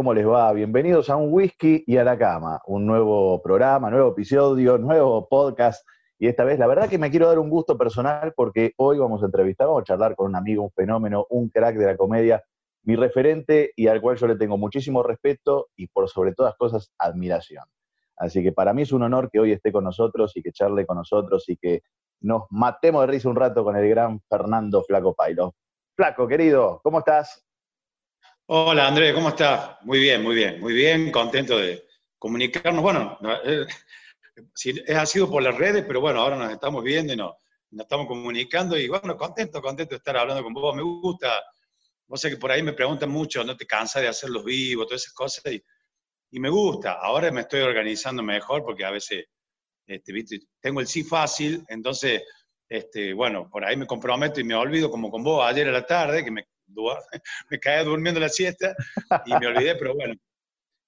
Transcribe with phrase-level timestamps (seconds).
[0.00, 0.50] ¿cómo les va?
[0.54, 5.86] Bienvenidos a un whisky y a la cama, un nuevo programa, nuevo episodio, nuevo podcast.
[6.18, 9.22] Y esta vez, la verdad que me quiero dar un gusto personal porque hoy vamos
[9.22, 12.42] a entrevistar, vamos a charlar con un amigo, un fenómeno, un crack de la comedia,
[12.84, 16.90] mi referente y al cual yo le tengo muchísimo respeto y por sobre todas cosas
[16.96, 17.64] admiración.
[18.16, 20.86] Así que para mí es un honor que hoy esté con nosotros y que charle
[20.86, 21.82] con nosotros y que
[22.22, 25.56] nos matemos de risa un rato con el gran Fernando Flaco Pailo.
[25.94, 27.49] Flaco, querido, ¿cómo estás?
[28.52, 29.76] Hola Andrés, ¿cómo estás?
[29.82, 31.86] Muy bien, muy bien, muy bien, contento de
[32.18, 32.82] comunicarnos.
[32.82, 33.64] Bueno, eh,
[34.92, 37.36] ha sido por las redes, pero bueno, ahora nos estamos viendo y nos,
[37.78, 40.74] estamos comunicando y bueno, contento, contento de estar hablando con vos.
[40.74, 41.40] Me gusta,
[42.08, 44.88] no sé que por ahí me preguntan mucho, ¿no te cansas de hacer los vivos,
[44.88, 45.44] todas esas cosas?
[45.52, 45.62] Y,
[46.32, 46.94] y, me gusta.
[46.94, 49.26] Ahora me estoy organizando mejor porque a veces,
[49.86, 50.12] este,
[50.60, 52.24] tengo el sí fácil, entonces,
[52.68, 55.86] este, bueno, por ahí me comprometo y me olvido como con vos ayer a la
[55.86, 56.48] tarde, que me
[57.50, 58.74] me caía durmiendo la siesta
[59.26, 60.14] y me olvidé, pero bueno,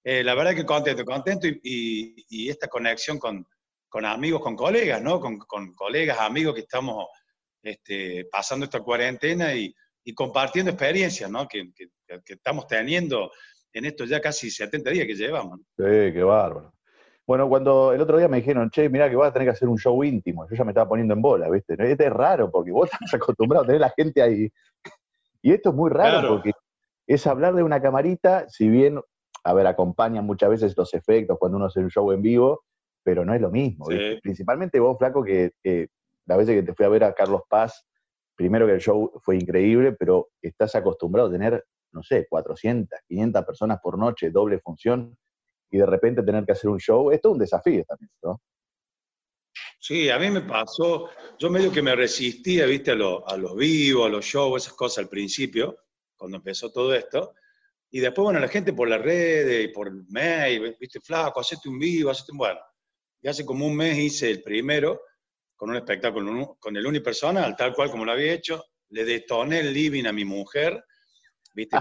[0.05, 3.47] eh, la verdad que contento, contento y, esta conexión con,
[3.89, 5.21] con, amigos, con colegas, ¿no?
[5.21, 7.07] Con, con colegas, amigos que estamos
[7.63, 9.75] este, pasando esta cuarentena y,
[10.15, 11.47] compartiendo experiencias, ¿no?
[11.47, 11.89] Que, que,
[12.27, 13.31] estamos teniendo
[13.73, 15.61] en estos ya casi 70 días que llevamos.
[15.77, 16.75] Sí, qué bárbaro.
[17.25, 19.69] Bueno, cuando el otro día me dijeron, che, mira que vas a tener que hacer
[19.69, 21.75] un show íntimo, yo ya me estaba poniendo en bola, ¿viste?
[21.79, 24.51] Este es raro porque vos estás acostumbrado a tener la gente ahí
[25.43, 26.53] y esto es muy raro porque
[27.07, 29.01] es hablar de una camarita, si bien,
[29.45, 32.63] a ver, acompañan muchas veces los efectos cuando uno hace un show en vivo,
[33.03, 33.87] pero no es lo mismo.
[34.23, 35.53] Principalmente vos, Flaco, que
[36.27, 37.85] la vez que te fui a ver a Carlos Paz,
[38.37, 43.45] primero que el show fue increíble, pero estás acostumbrado a tener, no sé, 400, 500
[43.45, 45.17] personas por noche, doble función,
[45.71, 48.41] y de repente tener que hacer un show, esto es un desafío también, ¿no?
[49.85, 51.11] Sí, a mí me pasó,
[51.41, 54.99] yo medio que me resistía, viste, a, a los vivos, a los shows, esas cosas
[54.99, 55.77] al principio,
[56.17, 57.35] cuando empezó todo esto.
[57.91, 61.81] Y después, bueno, la gente por las redes y por mail, viste, flaco, hacete un
[61.81, 62.39] vivo, hacete un...
[62.39, 62.61] Bueno,
[63.21, 65.01] y hace como un mes hice el primero
[65.57, 68.65] con un espectáculo con el unipersonal, tal cual como lo había hecho.
[68.91, 70.81] Le detoné el living a mi mujer,
[71.55, 71.77] viste,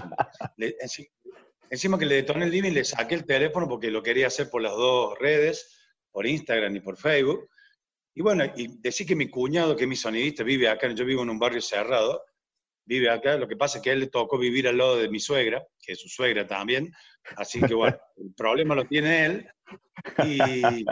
[1.70, 4.60] encima que le detoné el living, le saqué el teléfono porque lo quería hacer por
[4.60, 5.78] las dos redes,
[6.10, 7.48] por Instagram y por Facebook.
[8.14, 11.22] Y bueno, y decir que mi cuñado, que es mi sonidista, vive acá, yo vivo
[11.22, 12.22] en un barrio cerrado,
[12.84, 15.08] vive acá, lo que pasa es que a él le tocó vivir al lado de
[15.08, 16.92] mi suegra, que es su suegra también,
[17.36, 19.48] así que bueno, el problema lo tiene él.
[20.24, 20.84] Y,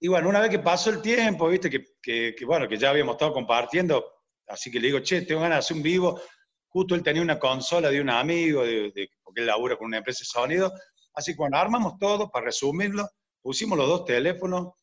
[0.00, 3.14] y bueno, una vez que pasó el tiempo, viste, que, que, bueno, que ya habíamos
[3.14, 4.04] estado compartiendo,
[4.46, 6.20] así que le digo, che, tengo ganas de hacer un vivo,
[6.68, 10.20] justo él tenía una consola de un amigo, de, porque él labura con una empresa
[10.20, 10.72] de sonido,
[11.14, 13.08] así que bueno, armamos todo, para resumirlo,
[13.42, 14.74] pusimos los dos teléfonos,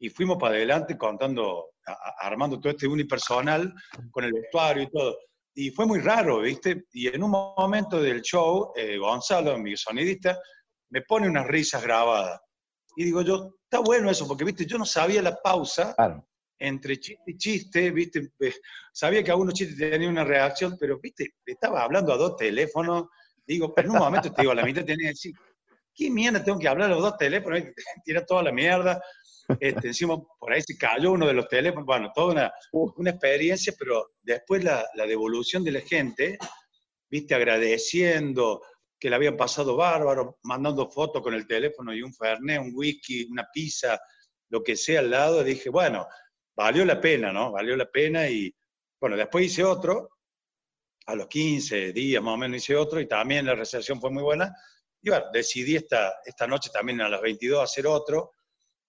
[0.00, 1.74] y fuimos para adelante contando,
[2.18, 3.72] armando todo este unipersonal
[4.10, 5.16] con el vestuario y todo.
[5.54, 6.86] Y fue muy raro, ¿viste?
[6.92, 10.38] Y en un momento del show, eh, Gonzalo, mi sonidista,
[10.88, 12.40] me pone unas risas grabadas.
[12.96, 14.64] Y digo yo, está bueno eso, porque, ¿viste?
[14.64, 15.94] Yo no sabía la pausa
[16.58, 18.30] entre chiste y chiste, ¿viste?
[18.92, 21.34] Sabía que algunos chistes tenían una reacción, pero, ¿viste?
[21.44, 23.04] Estaba hablando a dos teléfonos.
[23.46, 25.34] Digo, pero en un momento te digo, a la mitad tenía que decir,
[26.00, 27.60] ¿qué mierda tengo que hablar a los dos teléfonos?
[28.04, 29.02] Tira toda la mierda.
[29.60, 33.74] Este, encima, por ahí se cayó uno de los teléfonos, bueno, toda una, una experiencia,
[33.78, 36.38] pero después la, la, devolución de la gente,
[37.10, 38.62] viste, agradeciendo
[38.98, 43.24] que le habían pasado bárbaro, mandando fotos con el teléfono y un fernet, un whisky,
[43.30, 44.00] una pizza,
[44.48, 46.06] lo que sea al lado, dije, bueno,
[46.56, 47.52] valió la pena, ¿no?
[47.52, 48.54] Valió la pena y,
[48.98, 50.10] bueno, después hice otro,
[51.06, 54.22] a los 15 días más o menos hice otro y también la recepción fue muy
[54.22, 54.54] buena.
[55.02, 58.32] Y bueno, decidí esta, esta noche también a las 22 hacer otro,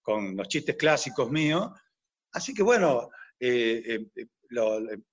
[0.02, 1.70] con los chistes clásicos míos.
[2.32, 4.26] Así que bueno, eh, eh, eh,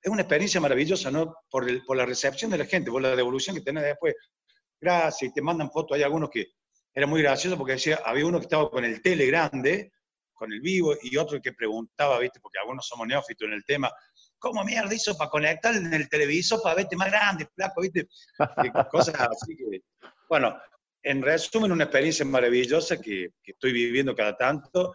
[0.01, 1.35] es una experiencia maravillosa, ¿no?
[1.49, 4.15] Por, por, la recepción de la gente, por la devolución que tenés después.
[4.81, 5.95] Gracias, y te mandan fotos.
[5.95, 6.47] Hay algunos que
[6.93, 9.93] era muy gracioso porque decía, había uno que estaba con el tele grande,
[10.33, 12.39] con el vivo, y otro que preguntaba, ¿viste?
[12.39, 13.91] Porque algunos somos neófitos en el tema,
[14.37, 18.07] ¿cómo mierda hizo para conectar en el televisor para verte más grande, flaco, ¿viste?
[18.91, 19.81] cosas así que,
[20.29, 20.57] bueno,
[21.03, 24.93] en resumen, una experiencia maravillosa que, estoy viviendo cada tanto.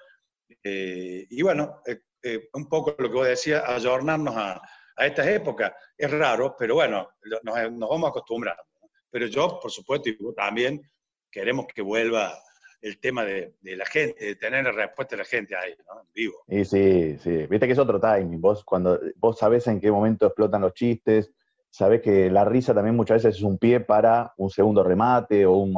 [0.63, 4.61] Eh, y bueno, eh, eh, un poco lo que vos decías, ayornarnos a,
[4.97, 5.73] a estas épocas.
[5.97, 7.09] Es raro, pero bueno,
[7.43, 8.63] nos, vamos acostumbrando.
[9.11, 10.83] Pero yo, por supuesto, y vos también,
[11.31, 12.37] queremos que vuelva
[12.81, 16.01] el tema de, la gente, de tener la respuesta de la gente ahí, ¿no?
[16.01, 16.45] En vivo.
[16.49, 17.47] Y sí, sí.
[17.47, 18.41] Viste que es otro timing.
[18.41, 21.33] Vos, cuando, vos sabés en qué momento explotan los chistes,
[21.75, 25.57] sabes que la risa también muchas veces es un pie para un segundo remate o
[25.57, 25.73] un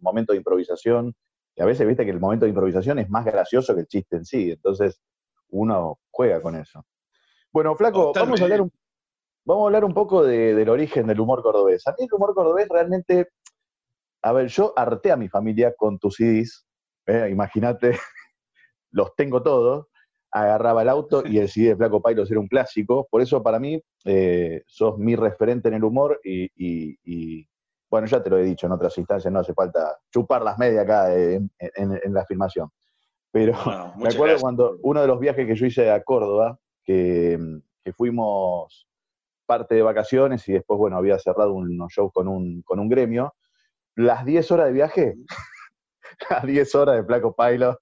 [0.00, 1.12] momento de improvisación.
[1.56, 4.16] Y a veces viste que el momento de improvisación es más gracioso que el chiste
[4.16, 4.52] en sí.
[4.52, 5.00] Entonces
[5.48, 6.84] uno juega con eso.
[7.52, 8.72] Bueno, Flaco, vamos a, hablar un,
[9.44, 11.84] vamos a hablar un poco del origen del humor cordobés.
[11.88, 13.30] A mí el humor cordobés realmente
[14.22, 16.66] a ver, yo harté a mi familia con tus CDs,
[17.06, 17.28] ¿eh?
[17.30, 17.92] imagínate,
[18.90, 19.86] los tengo todos,
[20.32, 23.58] agarraba el auto y el CD de Flaco Pailos era un clásico, por eso para
[23.58, 27.46] mí eh, sos mi referente en el humor y,
[27.90, 30.84] bueno, ya te lo he dicho en otras instancias, no hace falta chupar las medias
[30.84, 31.50] acá en,
[32.14, 32.70] la filmación.
[33.32, 33.52] Pero
[33.98, 37.38] me acuerdo cuando uno de los viajes que yo hice a Córdoba, que,
[37.96, 38.86] fuimos
[39.46, 43.34] parte de vacaciones y después, bueno, había cerrado unos shows con un, con un gremio,
[43.96, 45.14] las 10 horas de viaje,
[46.30, 47.76] las 10 horas de Flaco Pailos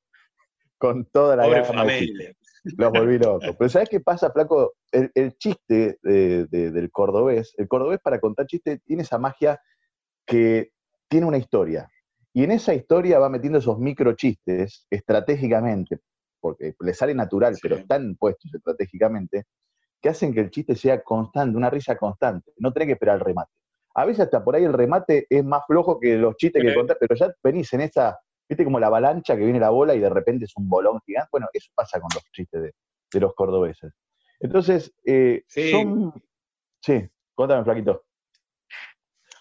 [0.78, 2.32] con toda la Pobre familia.
[2.64, 3.54] Los volví locos.
[3.58, 4.74] Pero ¿sabes qué pasa, Flaco?
[4.92, 9.60] El, chiste del cordobés, el cordobés para contar chistes tiene esa magia
[10.26, 10.72] que
[11.08, 11.88] tiene una historia.
[12.32, 16.00] Y en esa historia va metiendo esos micro chistes estratégicamente,
[16.40, 19.44] porque le sale natural, pero están puestos estratégicamente,
[20.00, 22.52] que hacen que el chiste sea constante, una risa constante.
[22.58, 23.50] No tenés que esperar el remate.
[23.94, 26.98] A veces hasta por ahí el remate es más flojo que los chistes que contás,
[27.00, 28.18] pero ya venís en esa,
[28.48, 31.28] viste como la avalancha que viene la bola y de repente es un bolón gigante.
[31.30, 33.92] Bueno, eso pasa con los chistes de, los cordobeses.
[34.40, 35.70] Entonces, eh, sí.
[35.70, 36.12] son...
[36.80, 38.04] Sí, cuéntame, Flaquito.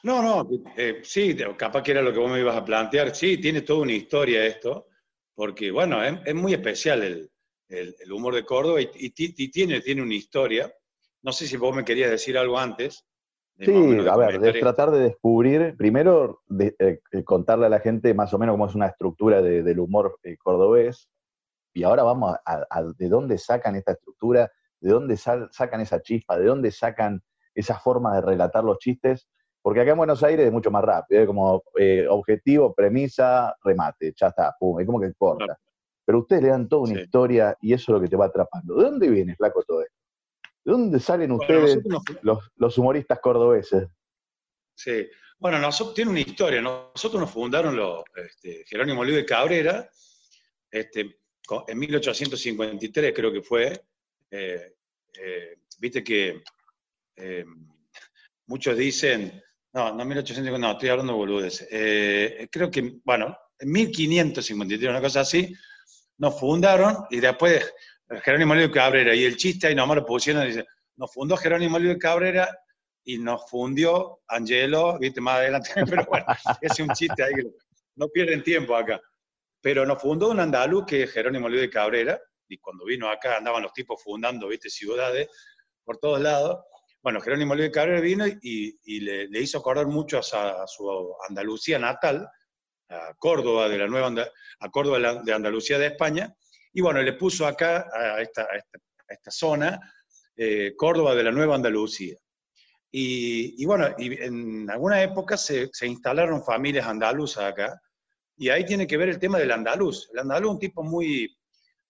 [0.03, 3.15] No, no, eh, sí, capaz que era lo que vos me ibas a plantear.
[3.15, 4.87] Sí, tiene toda una historia esto,
[5.35, 7.29] porque bueno, es, muy especial
[7.69, 9.09] el, humor de Córdoba y,
[9.49, 10.73] tiene, tiene una historia.
[11.23, 13.05] No sé si vos me querías decir algo antes.
[13.59, 18.13] Sí, a ver, de tratar de descubrir, primero de, eh, eh, contarle a la gente
[18.13, 21.09] más o menos cómo es una estructura del humor cordobés,
[21.73, 26.45] y ahora vamos a, de dónde sacan esta estructura, de dónde sacan esa chispa, de
[26.45, 27.21] dónde sacan
[27.55, 29.27] esa forma de relatar los chistes,
[29.61, 34.13] porque acá en Buenos Aires es mucho más rápido, es como eh, objetivo, premisa, remate,
[34.15, 35.57] ya está, pum, es como que corta.
[36.05, 38.75] Pero ustedes le dan toda una historia y eso es lo que te va atrapando.
[38.75, 39.96] ¿De dónde viene, Flaco, todo esto?
[40.67, 41.79] ¿De dónde salen ustedes,
[42.23, 43.87] los, humoristas cordobeses?
[44.75, 45.07] Sí,
[45.39, 46.61] bueno, nosotros tiene una historia.
[46.61, 49.89] Nosotros nos fundaron los, este, Jerónimo Olivo de Cabrera,
[50.69, 51.19] este,
[51.69, 53.81] en 1853 creo que fue.
[54.29, 54.73] Eh,
[55.17, 56.43] eh, viste que
[58.47, 59.41] muchos dicen
[59.71, 61.65] no, no 1850, no, estoy hablando de boludes.
[61.71, 65.55] Eh, creo que, bueno, en 1553, una cosa así,
[66.17, 67.73] nos fundaron y después
[68.23, 70.65] Jerónimo Olivo Cabrera y el chiste ahí nomás lo pusieron, dice,
[70.95, 72.49] nos fundó Jerónimo Olivo Cabrera
[73.03, 76.25] y nos fundió Angelo, viste, más adelante, pero bueno,
[76.61, 77.33] es un chiste ahí
[77.95, 79.01] no pierden tiempo acá.
[79.61, 83.37] Pero nos fundó un andaluz que es Jerónimo Olivo de Cabrera, y cuando vino acá
[83.37, 85.27] andaban los tipos fundando, viste, ciudades
[85.83, 86.59] por todos lados,
[87.01, 92.27] bueno, Jerónimo Luis Cabrera vino y, le, hizo acordar mucho a, su Andalucía natal,
[92.89, 94.13] a Córdoba, de la nueva
[94.59, 96.35] a Córdoba de Andalucía de España,
[96.73, 98.47] y bueno, le puso acá, a esta,
[99.07, 99.79] esta, zona,
[100.35, 102.15] eh, Córdoba de la Nueva Andalucía.
[102.89, 107.79] Y, bueno, y en alguna época se, instalaron familias andaluzas acá,
[108.37, 110.09] y ahí tiene que ver el tema del andaluz.
[110.13, 111.37] El andaluz es un tipo muy,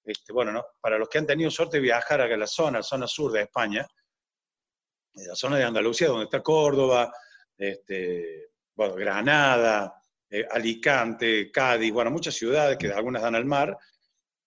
[0.04, 0.66] este, bueno, ¿no?
[0.82, 3.88] para los que han tenido suerte de viajar a la zona, zona sur de España,
[5.14, 7.12] la zona de Andalucía, donde está Córdoba,
[7.58, 13.78] este, bueno, Granada, eh, Alicante, Cádiz, bueno, muchas ciudades que algunas dan al mar.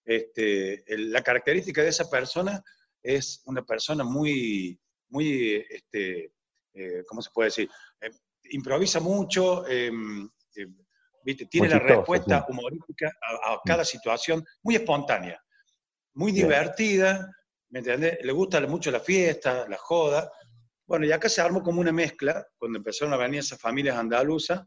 [0.05, 2.63] Este, la característica de esa persona
[3.03, 4.79] es una persona muy,
[5.09, 6.33] muy, este,
[6.75, 7.69] eh, ¿cómo se puede decir?
[8.01, 8.11] Eh,
[8.51, 10.29] improvisa mucho, em,
[11.51, 15.41] tiene la respuesta humorística a, a, cada situación muy espontánea,
[16.15, 17.31] muy divertida,
[17.69, 18.19] ¿me entiendes?
[18.23, 20.31] Le gusta mucho la fiesta, la joda,
[20.91, 24.67] bueno, y acá se armó como una mezcla, cuando empezaron a venir esas familias andaluzas,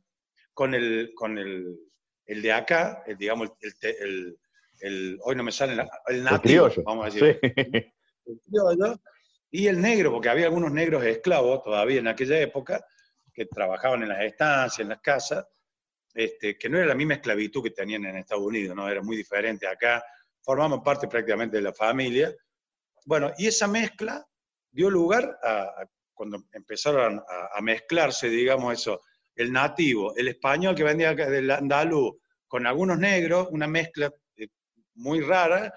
[0.53, 1.77] con el, con el,
[2.25, 4.39] el de acá, el, digamos, el, el,
[4.81, 7.39] hoy no me sale el nativo, vamos a decir.
[8.25, 8.99] El criollo,
[9.51, 12.83] y el negro, porque había algunos negros esclavos todavía en aquella época,
[13.33, 15.45] que trabajaban en las estancias, en las casas,
[16.13, 18.87] este, que no era la misma esclavitud que tenían en Estados Unidos, ¿no?
[18.87, 19.67] Era muy diferente.
[19.67, 20.03] Acá
[20.41, 22.33] formaban parte prácticamente de la familia.
[23.05, 24.25] Bueno, y esa mezcla
[24.71, 27.21] dio lugar a, cuando empezaron
[27.55, 29.01] a, mezclarse, digamos eso,
[29.35, 32.15] el nativo, el español que venía del andaluz,
[32.47, 34.11] con algunos negros, una mezcla
[34.95, 35.73] muy rara,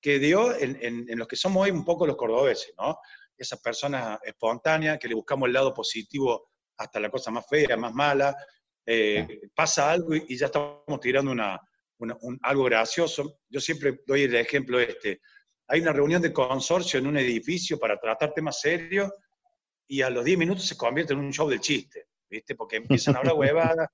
[0.00, 2.98] que dio en, los que somos hoy un poco los cordobeses, ¿no?
[3.36, 7.92] Esas personas espontáneas que le buscamos el lado positivo hasta la cosa más fea, más
[7.92, 8.36] mala,
[8.86, 11.60] eh, pasa algo y, ya estamos tirando una,
[12.42, 13.40] algo gracioso.
[13.48, 15.20] Yo siempre doy el ejemplo este.
[15.68, 19.10] Hay una reunión de consorcio en un edificio para tratar temas serios
[19.88, 22.54] y a los 10 minutos se convierte en un show del chiste, ¿viste?
[22.54, 23.88] Porque empiezan a hablar huevadas,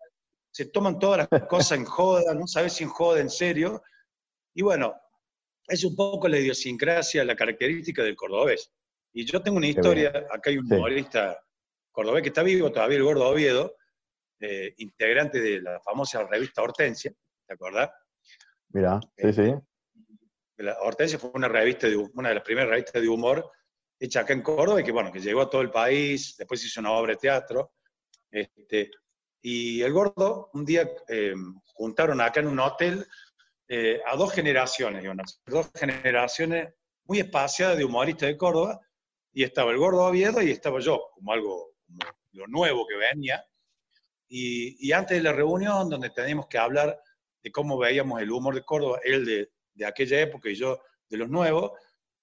[0.50, 3.82] se toman todas las cosas en joda, no sabes si en joda, en serio.
[4.54, 4.94] Y bueno,
[5.66, 8.72] es un poco la idiosincrasia, la característica del cordobés.
[9.12, 11.38] Y yo tengo una historia, acá hay un humorista
[11.90, 13.76] cordobés que está vivo todavía, el gordo Oviedo,
[14.40, 17.12] eh, integrante de la famosa revista Hortensia,
[17.46, 17.90] ¿te acordás?
[18.70, 19.54] Mira, sí, sí.
[20.56, 23.50] La Hortensia fue una revista de, una de las primeras revistas de humor
[23.98, 26.80] hecha acá en Córdoba y que, bueno, que llegó a todo el país, después hizo
[26.80, 27.74] una obra de teatro.
[28.30, 28.90] Este,
[29.42, 31.34] y el gordo, un día eh,
[31.74, 33.06] juntaron acá en un hotel
[33.74, 35.02] eh, a dos generaciones,
[35.46, 36.74] dos generaciones
[37.04, 38.78] muy espaciadas de humoristas de Córdoba,
[39.32, 42.00] y estaba el gordo Oviedo y estaba yo, como algo, como
[42.32, 43.42] lo nuevo que venía.
[44.28, 47.00] Y, y, antes de la reunión, donde teníamos que hablar
[47.42, 51.16] de cómo veíamos el humor de Córdoba, él de, de aquella época y yo de
[51.16, 51.72] los nuevos,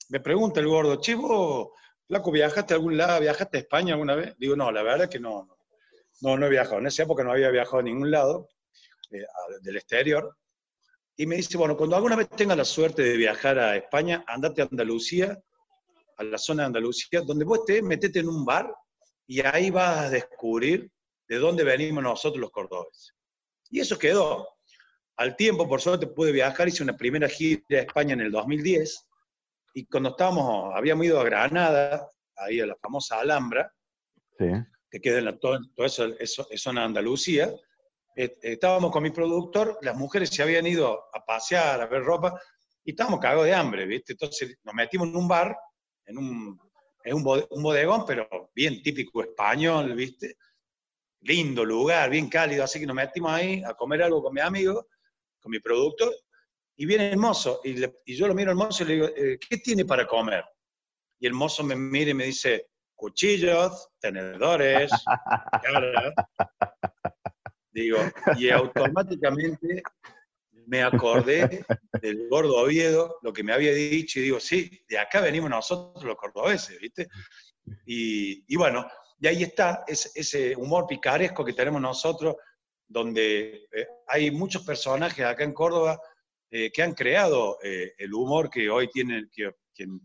[0.10, 1.74] me pregunta el gordo, chivo,
[2.06, 3.22] Flaco, ¿viajaste a algún lado?
[3.22, 4.36] ¿Viajaste a España alguna vez?
[4.38, 5.48] Digo, no, la verdad es que no,
[6.22, 6.78] no, no he viajado.
[6.78, 8.50] En esa época no había viajado a ningún lado
[9.10, 9.26] eh,
[9.64, 10.38] del exterior.
[11.20, 14.62] Y me dice, bueno, cuando alguna vez tengas la suerte de viajar a España, andate
[14.62, 15.38] a Andalucía,
[16.16, 18.74] a la zona de Andalucía, donde vos estés, metete en un bar
[19.28, 20.90] y ahí vas a descubrir
[21.28, 23.14] de dónde venimos nosotros los cordobeses.
[23.70, 24.48] Y eso quedó.
[25.18, 29.06] Al tiempo, por suerte, pude viajar, hice una primera gira a España en el 2010,
[29.74, 32.08] y cuando estábamos, habíamos ido a Granada,
[32.38, 33.70] ahí a la famosa Alhambra,
[34.38, 36.88] que queda en la, todo, eso, eso, es zona de
[38.20, 42.40] Andalucía, estábamos con mi productor, las mujeres se habían ido a pasear, a ver ropa,
[42.84, 44.14] y estábamos cagados de hambre, ¿viste?
[44.14, 45.56] Entonces nos metimos en un bar,
[46.06, 46.60] en un,
[47.04, 50.36] en un, bodegón, pero bien típico español, ¿viste?
[51.22, 54.88] Lindo lugar, bien cálido, así que nos metimos ahí a comer algo con mi amigo,
[55.40, 56.14] con mi productor,
[56.76, 57.76] y viene el mozo, y,
[58.16, 60.44] yo lo miro al mozo y le digo, eh, ¿qué tiene para comer?
[61.20, 64.92] Y el mozo me mira y me dice, cuchillos, tenedores,
[67.72, 67.98] Digo,
[68.38, 69.84] y automáticamente
[70.70, 71.66] me acordé
[72.02, 76.04] del gordo Oviedo, lo que me había dicho, y digo, sí, de acá venimos nosotros
[76.04, 77.08] los cordobeses, ¿viste?
[77.86, 78.88] Y, bueno,
[79.20, 82.36] y ahí está ese, humor picaresco que tenemos nosotros,
[82.88, 86.00] donde eh, hay muchos personajes acá en Córdoba
[86.52, 89.52] eh, que han creado eh, el humor que hoy tienen, que,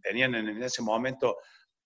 [0.02, 1.38] tenían en, ese momento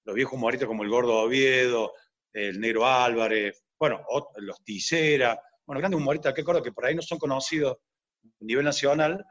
[0.05, 1.93] los viejos humoristas como el Gordo Oviedo,
[2.33, 4.05] el Negro Álvarez, bueno,
[4.37, 7.77] los Ticera, bueno, grandes humoristas que Córdoba que por ahí no son conocidos
[8.25, 9.23] a nivel nacional,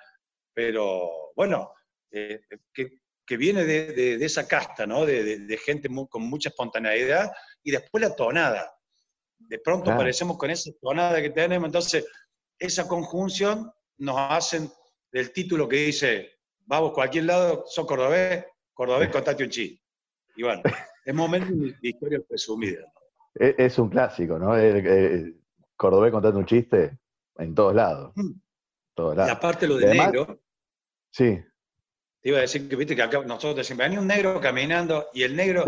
[0.54, 1.74] pero bueno,
[2.12, 2.42] eh,
[2.72, 5.04] que, viene de, esa casta, ¿no?
[5.04, 7.32] De, gente con mucha espontaneidad
[7.64, 8.72] y después la tonada.
[9.40, 12.06] De pronto aparecemos con esa tonada que tenemos, entonces
[12.60, 14.70] esa conjunción nos hacen
[15.12, 19.84] del título que dice, vamos, cualquier lado, son cordobés, cordobés, contate un chiste.
[20.36, 20.62] Y bueno,
[21.04, 22.86] es momento de historia presumida.
[23.34, 24.56] Es, un clásico, ¿no?
[25.78, 26.98] Cordobés, contate un chiste
[27.38, 28.12] en todos lados.
[28.16, 28.32] Mm.
[28.94, 29.32] Todos lados.
[29.32, 30.42] Y aparte lo de negro.
[31.12, 31.40] Sí.
[32.22, 35.24] Te iba a decir que viste que acá nosotros decimos, venía un negro caminando y
[35.24, 35.66] el negro,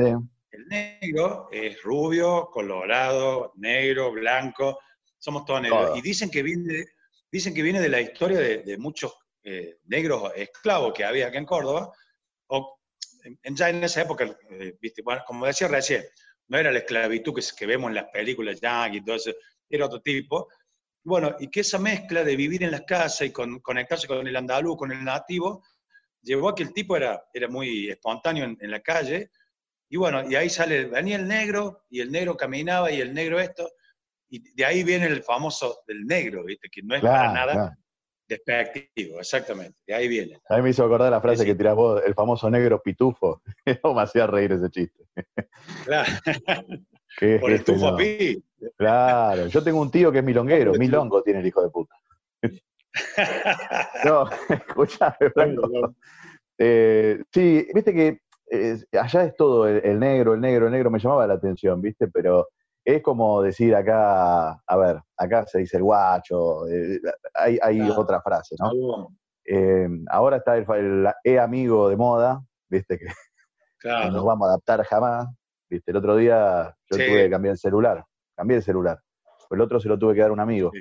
[0.51, 4.79] el negro es rubio, colorado, negro, blanco,
[5.17, 5.97] somos todos negros.
[5.97, 6.85] Y dicen que viene,
[7.31, 9.13] dicen que viene de la historia de muchos
[9.43, 11.91] eh, negros esclavos que había acá en Córdoba,
[12.47, 12.77] o
[13.23, 15.01] en, ya en esa época, eh, ¿viste?
[15.25, 16.03] como decía recién,
[16.49, 19.31] no era la esclavitud que, que vemos en las películas yankee y todo eso,
[19.69, 20.47] era otro tipo.
[21.03, 24.35] Bueno, y que esa mezcla de vivir en las casas y con, conectarse con el
[24.35, 25.63] andaluz, con el nativo,
[26.21, 29.31] llevó a que el tipo era, era muy espontáneo en, la calle,
[29.89, 33.39] y bueno, y ahí sale, venía el negro, y el negro caminaba, y el negro
[33.39, 33.71] esto,
[34.29, 36.69] y de ahí viene el famoso del negro, ¿viste?
[36.69, 37.77] Que no es para nada
[38.29, 39.79] Despectivo, exactamente.
[39.87, 40.39] De ahí viene.
[40.47, 43.41] A mí me hizo acordar la frase que tirás vos, el famoso negro pitufo.
[43.83, 45.03] no me hacía reír ese chiste.
[45.83, 46.11] Claro.
[47.19, 48.43] Por el tufo pi.
[48.77, 49.47] Claro.
[49.47, 50.73] Yo tengo un tío que es milonguero.
[50.79, 51.95] Milongo tiene el hijo de puta.
[54.05, 55.95] no, escuchame, Franco.
[56.57, 58.21] Eh, sí, viste que
[58.51, 60.89] eh, allá es todo el, negro, el negro, el negro.
[60.89, 62.47] Me llamaba la atención, viste, pero
[62.83, 66.99] es como decir acá, a ver, acá se dice el guacho, eh,
[67.35, 69.09] hay, otra frase, ¿no?
[69.45, 73.05] Eh, ahora está el, e-amigo de moda, viste, que
[73.83, 75.27] no nos vamos a adaptar jamás,
[75.69, 78.03] viste, el otro día yo tuve que cambiar el celular,
[78.35, 78.99] cambié el celular,
[79.49, 80.71] el otro se lo tuve que dar a un amigo.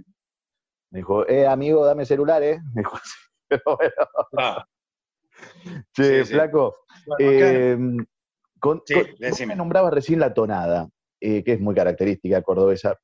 [0.91, 2.61] Me dijo, eh, amigo, dame celular, ¿eh?
[2.75, 3.19] Me dijo así,
[3.49, 3.93] pero bueno.
[4.39, 4.65] Ah.
[5.93, 6.75] Che, flaco,
[7.19, 7.79] eh,
[8.59, 8.83] con,
[9.47, 10.89] me nombrabas recién la tonada.
[11.21, 12.97] Eh, que es muy característica cordobesa.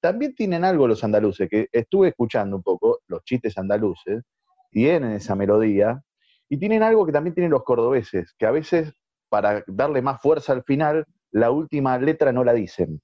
[0.00, 4.22] También tienen algo los andaluces, que estuve escuchando un poco los chistes andaluces,
[4.70, 6.00] tienen esa melodía,
[6.48, 8.92] y tienen algo que también tienen los cordobeses, que a veces
[9.28, 13.00] para darle más fuerza al final, la última letra no la dicen.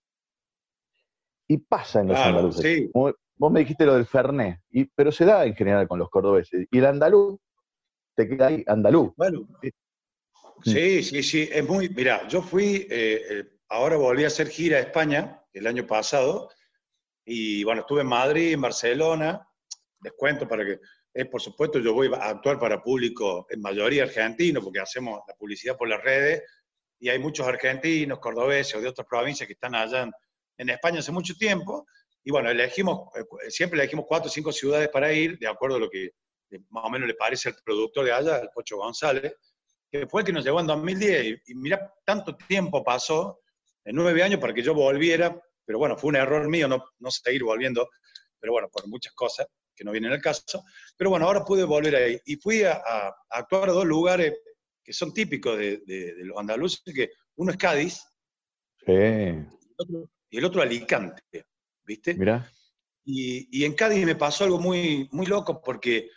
[1.48, 2.90] Y pasa en los andaluces.
[2.92, 6.66] Vos me dijiste lo del Ferné, y, pero se da en general con los cordobeses.
[6.70, 7.40] Y el andaluz,
[8.14, 9.12] te queda ahí, andaluz.
[9.16, 9.48] Bueno,
[10.62, 14.80] sí, sí, sí, es muy, mira, yo fui, eh, Ahora volví a hacer gira a
[14.80, 16.50] España el año pasado
[17.24, 19.48] Y bueno, estuve en Madrid, en Barcelona,
[20.02, 20.78] les cuento para que,
[21.14, 25.34] eh, por supuesto, yo voy a actuar para público en mayoría argentino, porque hacemos la
[25.34, 26.42] publicidad por las redes,
[27.02, 30.08] y hay muchos argentinos, cordobeses o de otras provincias que están allá
[30.56, 31.84] en, España hace mucho tiempo,
[32.22, 35.80] y bueno, elegimos, eh, siempre elegimos cuatro o cinco ciudades para ir, de acuerdo a
[35.80, 36.10] lo que
[36.70, 39.34] más o menos le parece al productor de allá, el Pocho González,
[39.90, 43.40] que fue el que nos llevó en 2010, y, mira, tanto tiempo pasó,
[43.84, 47.10] en nueve años para que yo volviera, pero bueno, fue un error mío no, no
[47.10, 47.90] seguir volviendo,
[48.38, 50.62] pero bueno, por muchas cosas que no vienen al caso.
[50.96, 52.20] Pero bueno, ahora pude volver ahí.
[52.26, 52.80] Y fui a,
[53.30, 54.34] actuar a dos lugares
[54.82, 58.02] que son típicos de, los andaluces, que uno es Cádiz
[58.84, 58.92] sí.
[60.30, 61.22] y, el otro, Alicante,
[61.84, 62.14] ¿viste?
[62.14, 62.50] Mira.
[63.04, 66.10] Y, en Cádiz me pasó algo muy, muy loco porque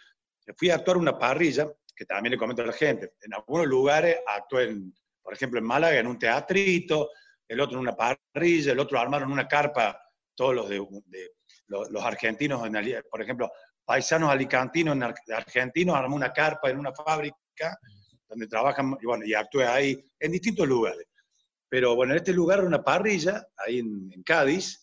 [0.57, 3.13] fui a actuar una parrilla, que también le comento a la gente.
[3.21, 4.75] En algunos lugares actué,
[5.21, 7.09] por ejemplo, en Málaga, en un teatrito,
[7.47, 10.01] el otro en una parrilla, el otro armaron una carpa,
[10.35, 10.85] todos los de,
[11.67, 12.61] los, argentinos,
[13.09, 13.51] por ejemplo,
[13.85, 14.97] paisanos alicantinos
[15.33, 17.79] argentinos armó una carpa en una fábrica
[18.27, 21.05] donde trabajan, y bueno, y actué ahí en distintos lugares.
[21.69, 24.81] Pero bueno, en este lugar era una parrilla, ahí en, Cádiz,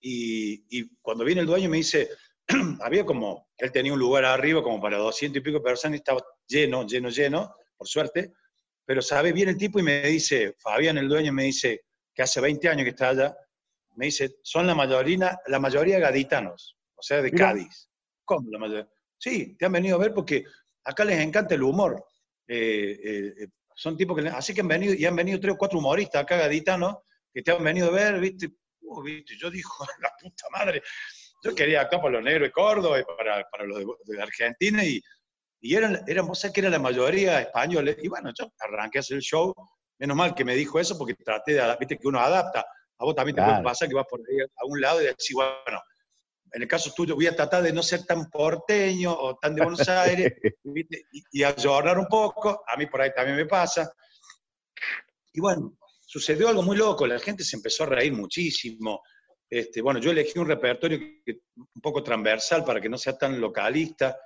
[0.00, 2.08] y, cuando viene el dueño me dice,
[2.80, 6.22] había como, él tenía un lugar arriba como para 200 y pico personas y estaba
[6.46, 8.32] lleno, lleno, lleno, por suerte,
[8.84, 11.82] pero sabe bien el tipo y me dice, Fabián, el dueño, me dice,
[12.14, 13.36] que hace 20 años que está allá,
[13.96, 17.90] me dice, son la mayoría, la mayoría gaditanos, o sea, de Cádiz.
[18.24, 18.88] ¿Cómo la mayoría?
[19.18, 20.44] Sí, te han venido a ver porque
[20.84, 22.04] acá les encanta el humor.
[22.48, 25.78] Eh, eh, son tipos que, así que han venido, y han venido tres o cuatro
[25.78, 26.96] humoristas acá gaditanos
[27.32, 28.50] que te han venido a ver, ¿viste?
[28.80, 29.36] Uh, ¿viste?
[29.36, 30.82] Yo dijo, la puta madre,
[31.42, 35.00] yo quería acá para los negros de Córdoba y para, para los de, Argentina y,
[35.60, 37.96] y eran, eran, vos sabés que era la mayoría españoles.
[38.02, 39.54] Y bueno, yo arranqué a hacer el show
[39.98, 42.66] Menos mal que me dijo eso porque traté de, viste que uno adapta.
[42.98, 45.32] A vos también te puede pasar que vas por ahí a un lado y decís,
[45.34, 45.80] bueno,
[46.56, 49.60] en el caso tuyo voy a tratar de no ser tan porteño o tan de
[49.60, 50.32] Buenos Aires
[51.30, 52.64] y, a llorar un poco.
[52.66, 53.92] A mí por ahí también me pasa.
[55.34, 57.06] Y bueno, sucedió algo muy loco.
[57.06, 59.02] La gente se empezó a reír muchísimo.
[59.50, 64.18] Este, bueno, yo elegí un repertorio un poco transversal para que no sea tan localista.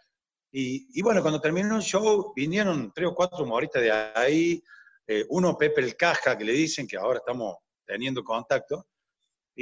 [0.53, 4.63] Y, y, bueno, cuando terminó el show, vinieron tres o cuatro humoristas de ahí,
[5.05, 8.87] eh, uno, Pepe el Caja, que le dicen que ahora estamos teniendo contacto,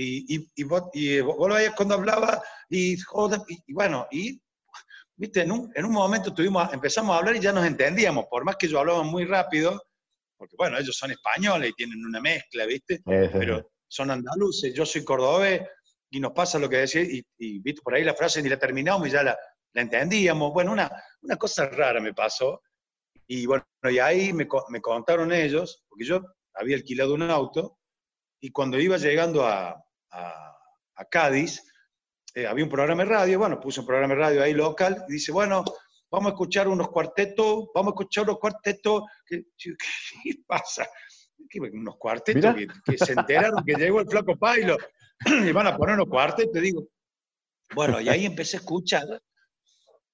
[0.01, 1.37] y, y, y, vos, y vos
[1.77, 4.41] cuando hablaba, y, y, bueno, y
[5.17, 8.45] viste, en un, en un momento tuvimos, empezamos a hablar y ya nos entendíamos, por
[8.45, 9.83] más que yo hablaba muy rápido,
[10.37, 13.01] porque bueno, ellos son españoles y tienen una mezcla, ¿viste?
[13.05, 15.63] Pero son andaluces, yo soy cordobés,
[16.11, 19.09] y nos pasa lo que decía, y, viste, por ahí la frase ni la terminamos
[19.09, 19.37] y ya la,
[19.73, 20.53] la entendíamos.
[20.53, 20.89] Bueno, una,
[21.23, 22.63] una cosa rara me pasó,
[23.27, 26.21] y bueno, y ahí me, me, contaron ellos, porque yo
[26.55, 27.81] había alquilado un auto,
[28.41, 30.55] y cuando iba llegando a, a,
[31.11, 31.63] Cádiz,
[32.35, 35.13] eh, había un programa de radio, bueno, puse un programa de radio ahí local, y
[35.13, 35.65] dice, bueno,
[36.11, 39.75] vamos a escuchar unos cuartetos, vamos a escuchar unos cuartetos, ¿qué, qué
[40.47, 40.89] pasa?
[41.73, 44.77] unos cuartetos que, se enteraron que llegó el flaco Pailo
[45.25, 46.89] y van a poner unos cuartetos, digo,
[47.75, 49.07] bueno, y ahí empecé a escuchar,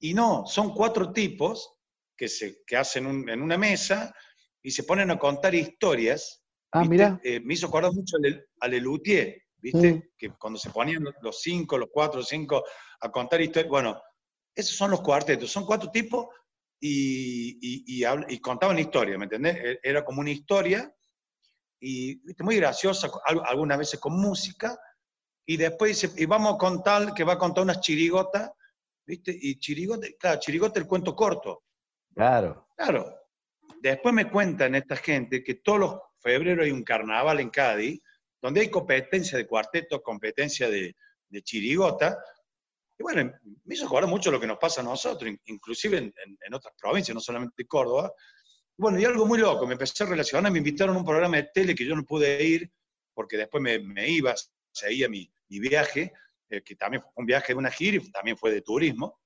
[0.00, 1.78] y no, son cuatro tipos
[2.16, 4.14] que, se, que hacen en una mesa
[4.62, 6.42] y se ponen a contar historias.
[6.72, 7.20] Ah, mira.
[7.22, 8.16] Eh, me hizo acordar mucho
[8.60, 9.94] al Lelutier, ¿viste?
[9.94, 10.02] Mm.
[10.18, 12.64] Que cuando se ponían los cinco, los cuatro, cinco
[13.00, 13.70] a contar historias.
[13.70, 14.00] Bueno,
[14.54, 15.50] esos son los cuartetos.
[15.50, 16.26] Son cuatro tipos
[16.78, 19.56] y, y, y, contaban historias, ¿me entendés?
[19.56, 20.94] E, era como una historia
[21.80, 22.44] y ¿viste?
[22.44, 24.78] muy graciosa, algunas veces con música.
[25.46, 28.50] Y después dice, y vamos a contar, que va a contar unas chirigotas,
[29.06, 29.34] ¿viste?
[29.34, 31.64] Y chirigota, claro, chirigota el cuento corto.
[32.14, 32.68] Claro.
[32.76, 33.14] Claro.
[33.80, 38.00] Después me cuentan esta gente que todos los febrero hay un carnaval en Cádiz,
[38.44, 40.94] donde hay competencia de cuarteto, competencia de,
[41.42, 42.22] chirigota.
[42.98, 43.32] Y bueno,
[43.64, 47.22] me hizo jugar mucho lo que nos pasa a nosotros, inclusive en, otras provincias, no
[47.22, 48.12] solamente Córdoba.
[48.76, 51.48] Bueno, y algo muy loco, me empecé a relacionar, me invitaron a un programa de
[51.54, 52.70] tele que yo no pude ir,
[53.14, 54.34] porque después me, iba,
[54.70, 56.12] seguía mi, mi viaje,
[56.50, 59.22] eh, que también fue un viaje de una gira y también fue de turismo.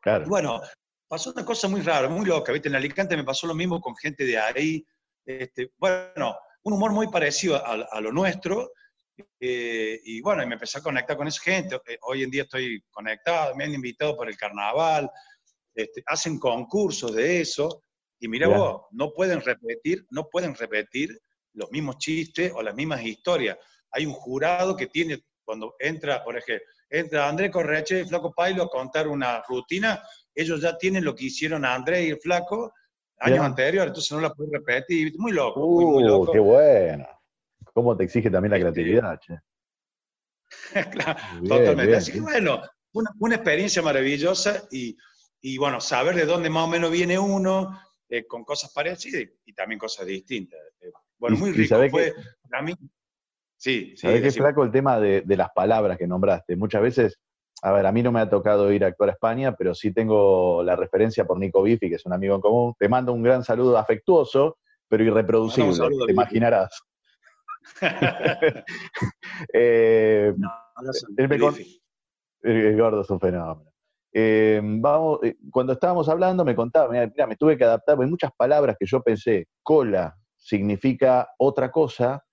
[0.00, 0.26] Claro.
[0.26, 0.60] bueno,
[1.06, 2.68] pasó una cosa muy rara, muy loca, ¿viste?
[2.68, 4.84] En Alicante me pasó lo mismo con gente de ahí.
[5.24, 8.72] Este, bueno, un humor muy parecido a, lo nuestro.
[9.38, 11.80] Eh, y bueno, me empecé a conectar con esa gente.
[11.86, 15.08] Eh, hoy en día estoy conectado, me han invitado para el carnaval,
[15.72, 17.84] este, hacen concursos de eso.
[18.18, 21.16] Y mira vos, no pueden repetir, no pueden repetir
[21.52, 23.56] los mismos chistes o las mismas historias.
[23.92, 28.64] Hay un jurado que tiene, cuando entra, por ejemplo, entra André Correche y Flaco Pailo
[28.64, 30.02] a contar una rutina,
[30.34, 32.72] ellos ya tienen lo que hicieron a André y el Flaco
[33.18, 35.14] años anteriores, entonces no la pueden repetir.
[35.18, 36.32] Muy loco, muy, uh, loco.
[36.32, 37.06] ¡Qué bueno!
[37.72, 39.38] ¿Cómo te exige también la este, creatividad, che?
[41.48, 41.96] totalmente.
[41.96, 44.96] Así que bueno, una, experiencia maravillosa y,
[45.58, 49.78] bueno, saber de dónde más o menos viene uno, eh, con cosas parecidas y, también
[49.78, 50.58] cosas distintas.
[50.80, 51.76] Eh, bueno, muy rico.
[51.90, 52.14] Fue,
[52.48, 52.74] para mí,
[53.56, 53.96] sí, sí.
[53.96, 56.56] ¿Sabés qué flaco el tema de, de, las palabras que nombraste?
[56.56, 57.18] Muchas veces,
[57.62, 59.92] a ver, a mí no me ha tocado ir a actuar a España, pero sí
[59.92, 62.74] tengo la referencia por Nico Bifi, que es un amigo en común.
[62.78, 66.80] Te mando un gran saludo afectuoso, pero irreproducible, te imaginarás.
[69.52, 70.34] eh,
[72.42, 73.72] el, gordo es un fenómeno.
[74.12, 78.30] Eh, vamos, eh, cuando estábamos hablando me contaba, mira, me tuve que adaptar, hay muchas
[78.36, 82.24] palabras que yo pensé, cola significa otra cosa,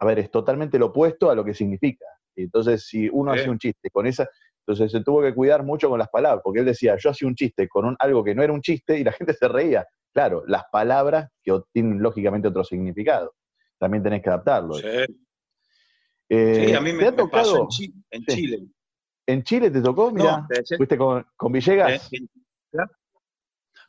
[0.00, 2.04] a ver, es totalmente lo opuesto a lo que significa.
[2.44, 4.28] Entonces, si uno hace un chiste con esa,
[4.68, 7.34] entonces se tuvo que cuidar mucho con las palabras, porque él decía, yo hacía un
[7.34, 9.86] chiste con algo que no era un chiste y la gente se reía.
[10.12, 13.34] Claro, las palabras que tienen lógicamente otro significado.
[13.78, 14.74] También tenés que adaptarlo.
[14.74, 14.86] Sí,
[16.30, 17.66] eh, a mí me, ha tocado,
[18.10, 18.66] en, Chile.
[19.26, 20.10] ¿En Chile te tocó?
[20.10, 20.46] Mira,
[20.76, 22.10] ¿fuiste con, Villegas?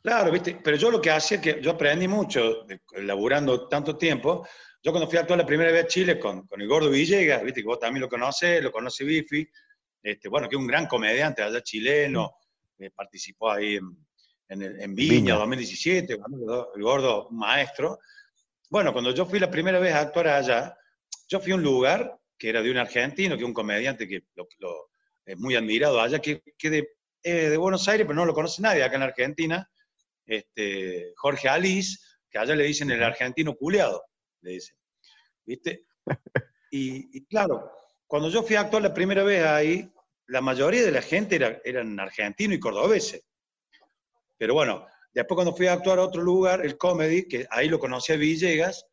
[0.02, 2.64] claro, viste, pero yo lo que hacía, que yo aprendí mucho,
[3.02, 4.46] laburando tanto tiempo,
[4.82, 7.42] yo cuando fui a actuar la primera vez a Chile con, con el gordo Villegas,
[7.42, 9.46] viste que vos también lo conocés, lo conoce Bifi,
[10.02, 12.36] este, bueno, que es un gran comediante allá chileno,
[12.78, 17.98] eh, participó ahí en, en, Viña, 2017, el gordo, maestro.
[18.70, 20.76] Bueno, cuando yo fui la primera vez a actuar allá,
[21.28, 24.24] yo fui a un lugar que era de un argentino, que es un comediante que
[24.34, 24.90] lo,
[25.26, 26.88] es muy admirado allá, que, que de,
[27.22, 29.70] de, Buenos Aires, pero no lo conoce nadie acá en Argentina,
[30.24, 31.98] este, Jorge Alice,
[32.30, 34.02] que allá le dicen el argentino culeado,
[34.42, 34.76] le dicen.
[35.44, 35.86] ¿Viste?
[36.70, 37.72] Y, claro,
[38.06, 39.92] cuando yo fui a actuar la primera vez ahí,
[40.28, 43.24] la mayoría de la gente era, eran argentinos y cordobeses.
[44.38, 47.78] Pero bueno, después cuando fui a actuar a otro lugar, el comedy, que ahí lo
[47.78, 48.86] conocí a Villegas,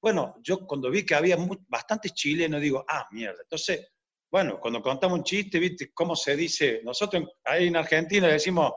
[0.00, 3.40] bueno, yo cuando vi que había bastantes chilenos, digo, ah, mierda.
[3.40, 3.86] Entonces,
[4.28, 5.92] bueno, cuando contamos un chiste, ¿viste?
[5.92, 6.80] ¿Cómo se dice?
[6.82, 8.72] Nosotros ahí en Argentina le decimos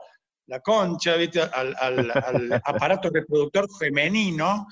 [0.46, 1.40] la concha, ¿viste?
[1.40, 4.66] Al, aparato reproductor femenino,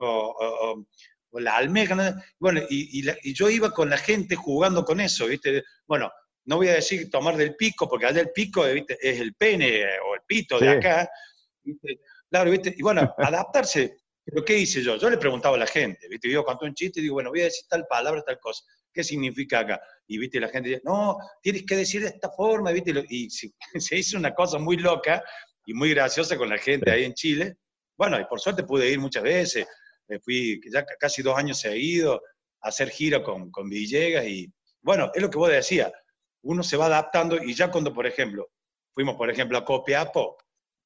[0.00, 0.84] o,
[1.32, 2.22] la almeja.
[2.38, 5.62] Bueno, y, yo iba con la gente jugando con eso, ¿viste?
[5.86, 6.10] Bueno,
[6.44, 8.98] no voy a decir tomar del pico, porque allá el pico ¿viste?
[9.00, 11.08] es el pene o el pito de acá.
[12.30, 12.74] Claro, ¿viste?
[12.76, 13.98] Y bueno, adaptarse.
[14.24, 14.96] Pero ¿qué hice yo?
[14.96, 16.30] Yo le preguntaba a la gente, ¿viste?
[16.30, 18.64] Yo conté un chiste y digo, bueno, voy a decir tal palabra, tal cosa.
[18.92, 19.80] ¿Qué significa acá?
[20.06, 20.38] Y, ¿viste?
[20.40, 22.92] La gente dice, no, tienes que decir de esta forma, ¿viste?
[23.08, 23.28] Y
[23.80, 25.22] se hizo una cosa muy loca
[25.66, 27.56] y muy graciosa con la gente ahí en Chile.
[27.96, 29.66] Bueno, y por suerte pude ir muchas veces.
[30.18, 32.20] Fui ya casi dos años seguidos
[32.60, 35.92] a hacer gira con, con Villegas y, bueno, es lo que vos decías.
[36.42, 38.50] Uno se va adaptando y ya cuando, por ejemplo,
[38.92, 40.36] fuimos, por ejemplo, a Copiapó,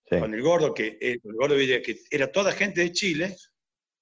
[0.08, 3.36] con el gordo, que el gordo que era toda gente de Chile.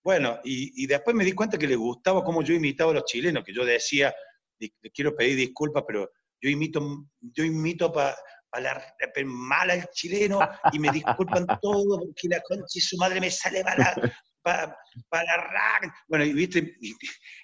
[0.02, 3.44] Bueno, y, después me di cuenta que le gustaba cómo yo imitaba a los chilenos,
[3.44, 4.12] que yo decía,
[4.58, 8.16] le quiero pedir disculpas, pero yo imito, yo imito para
[8.60, 10.40] la mala el chileno
[10.72, 13.62] y me disculpan todo porque la concha y su madre me sale
[14.42, 14.76] para
[15.08, 16.76] para, para Bueno, y, ¿viste?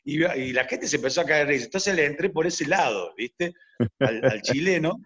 [0.04, 3.54] Y, la gente se empezó a caer Entonces le entré por ese lado, ¿viste?
[4.00, 5.00] Al, al chileno.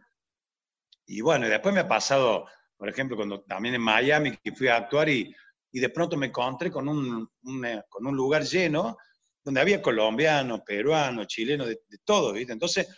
[1.07, 2.47] Y bueno, después me ha pasado
[2.83, 5.33] por ejemplo, cuando también en Miami que fui a actuar y,
[5.71, 7.31] y de pronto me encontré con un,
[7.65, 8.97] eh, con un lugar lleno
[9.45, 12.53] donde había colombianos, peruanos, chilenos, de, todo, ¿viste?
[12.53, 12.89] Entonces,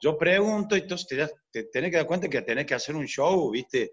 [0.00, 3.06] yo pregunto y entonces te, te, tenés que dar cuenta que tenés que hacer un
[3.06, 3.92] show, ¿viste?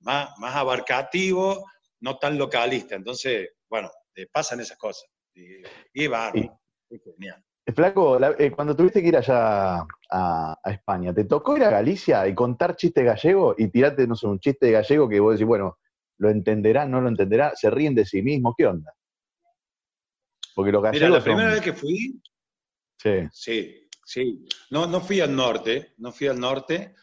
[0.00, 2.96] Más, más abarcativo, no tan localista.
[2.96, 5.08] Entonces, bueno, te pasan esas cosas.
[5.34, 5.62] Y,
[5.94, 7.42] y va, es genial.
[7.72, 12.34] Flaco, eh, cuando tuviste que ir allá a, España, ¿te tocó ir a Galicia y
[12.34, 15.78] contar chistes gallegos y tirarte, no sé, un chiste de gallego que vos decís, bueno,
[16.18, 18.92] lo entenderá, no lo entenderá, se ríen de sí mismo, ¿qué onda?
[20.54, 21.08] Porque los gallegos.
[21.08, 22.20] Mira, la primera vez que fui.
[22.98, 23.28] Sí.
[23.32, 24.46] Sí, sí.
[24.70, 26.94] No, no fui al norte, no fui al norte,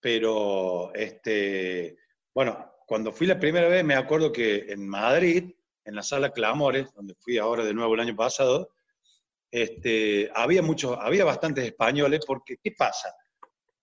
[0.00, 1.96] pero este.
[2.34, 6.92] Bueno, cuando fui la primera vez, me acuerdo que en Madrid, en la sala Clamores,
[6.94, 8.70] donde fui ahora de nuevo el año pasado,
[9.50, 13.14] este, había muchos, había bastantes españoles, porque ¿qué pasa?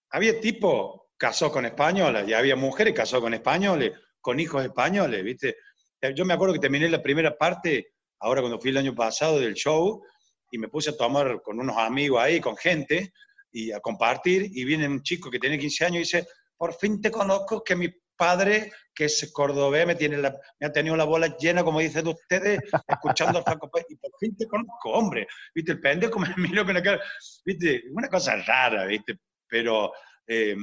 [0.10, 5.56] Había tipo casó con españolas y había mujeres casó con españoles, con hijos españoles, ¿viste?
[6.02, 9.40] Eh, yo me acuerdo que terminé la primera parte, ahora cuando fui el año pasado
[9.40, 10.04] del show,
[10.52, 13.14] y me puse a tomar con unos amigos ahí, con gente,
[13.52, 17.00] y a compartir, y viene un chico que tiene 15 años y dice, por fin
[17.00, 17.90] te conozco, que mi
[18.22, 22.08] padre, que es cordobés, me, tiene la, me ha tenido la bola llena, como dicen
[22.08, 25.26] ustedes, escuchando al Franco y por fin te conozco, hombre.
[25.56, 25.72] ¿Viste?
[25.72, 27.02] El pendejo me miró con la cara.
[27.44, 27.86] ¿Viste?
[27.92, 29.18] Una cosa rara, ¿viste?
[29.48, 29.92] Pero,
[30.28, 30.56] eh,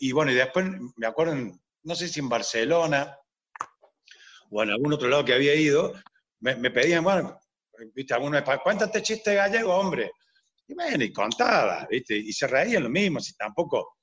[0.00, 0.64] y bueno, y después
[0.96, 1.34] me acuerdo,
[1.82, 3.14] no sé si en Barcelona
[4.50, 5.92] o en algún otro lado que había ido,
[6.40, 7.38] me, pedían, bueno,
[7.94, 8.14] ¿viste?
[8.14, 10.10] Algunos, cuéntate chiste gallego, hombre.
[10.66, 12.16] Y bueno, y contaba, ¿viste?
[12.16, 13.98] Y se reían lo mismo, si tampoco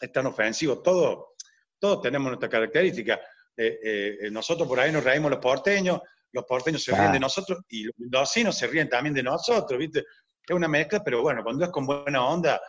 [0.00, 0.80] es tan ofensivo.
[0.80, 1.34] Todo,
[1.80, 3.20] todos tenemos nuestra característica.
[3.56, 6.00] Eh, eh, nosotros por ahí nos reímos los porteños,
[6.32, 10.04] los porteños se ríen de nosotros y los mendocinos se ríen también de nosotros, ¿viste?
[10.46, 12.60] Es una mezcla, pero bueno, cuando es con buena onda,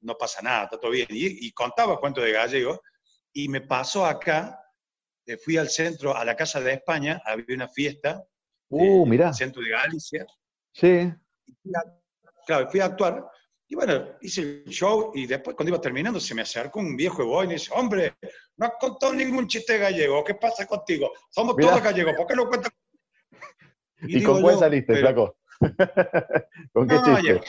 [0.00, 1.08] no pasa nada, está todo bien.
[1.10, 2.80] Y, contaba cuentos de gallego,
[3.32, 4.58] y me pasó acá,
[5.26, 8.22] eh, fui al centro, a la Casa de España, había una fiesta,
[8.70, 10.26] uh, en el centro de Galicia.
[10.72, 11.12] Sí.
[12.46, 13.24] claro, fui a actuar,
[13.68, 17.22] y bueno, hice el show y después cuando iba terminando se me acercó un viejo
[17.22, 18.14] y voy y me dice, hombre,
[18.56, 21.12] no has contado ningún chiste gallego, ¿qué pasa contigo?
[21.30, 22.72] Somos todos gallegos, ¿por qué no cuentas?
[24.02, 25.36] ¿Y, con cuál saliste, flaco?
[26.72, 27.40] ¿Con qué chiste?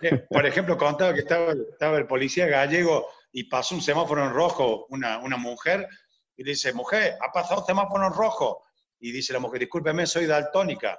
[0.00, 4.32] Eh, por ejemplo, contaba que estaba, estaba, el policía gallego y pasó un semáforo en
[4.32, 5.88] rojo una, una mujer
[6.36, 8.62] y dice, mujer, ha pasado un semáforo en rojo.
[9.00, 10.98] Y dice la mujer, discúlpeme, soy daltónica.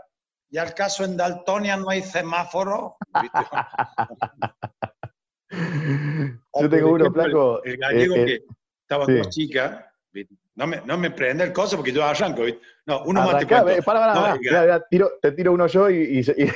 [0.52, 2.98] ¿Y al caso en Daltonia no hay semáforo?
[6.60, 7.64] Yo tengo uno, flaco.
[7.64, 8.40] El, gallego eh, eh, que
[8.82, 9.14] estaba sí.
[9.14, 9.86] dos chicas,
[10.56, 12.62] no me, no me prende el coso porque yo arranco, ¿viste?
[12.86, 13.84] No, uno más te cuento.
[13.84, 16.52] Para, para, no, tiro, te tiro uno yo y, y,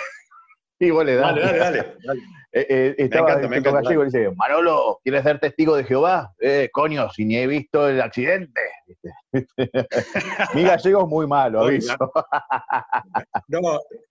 [0.79, 1.27] y, vos le das.
[1.27, 1.95] Dale, dale, dale.
[2.03, 2.21] dale.
[2.55, 5.85] Eh, eh, estaba me encanta, me encanta, gallego y dice, Manolo, ¿quieres ser testigo de
[5.85, 6.35] Jehová?
[6.39, 8.61] Eh, coño, si ni he visto el accidente.
[10.53, 11.95] Mi gallego es muy malo, aviso.
[13.47, 13.59] no,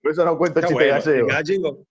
[0.01, 1.27] Por eso no cuento chiste bueno, gallego.
[1.27, 1.87] El gallego.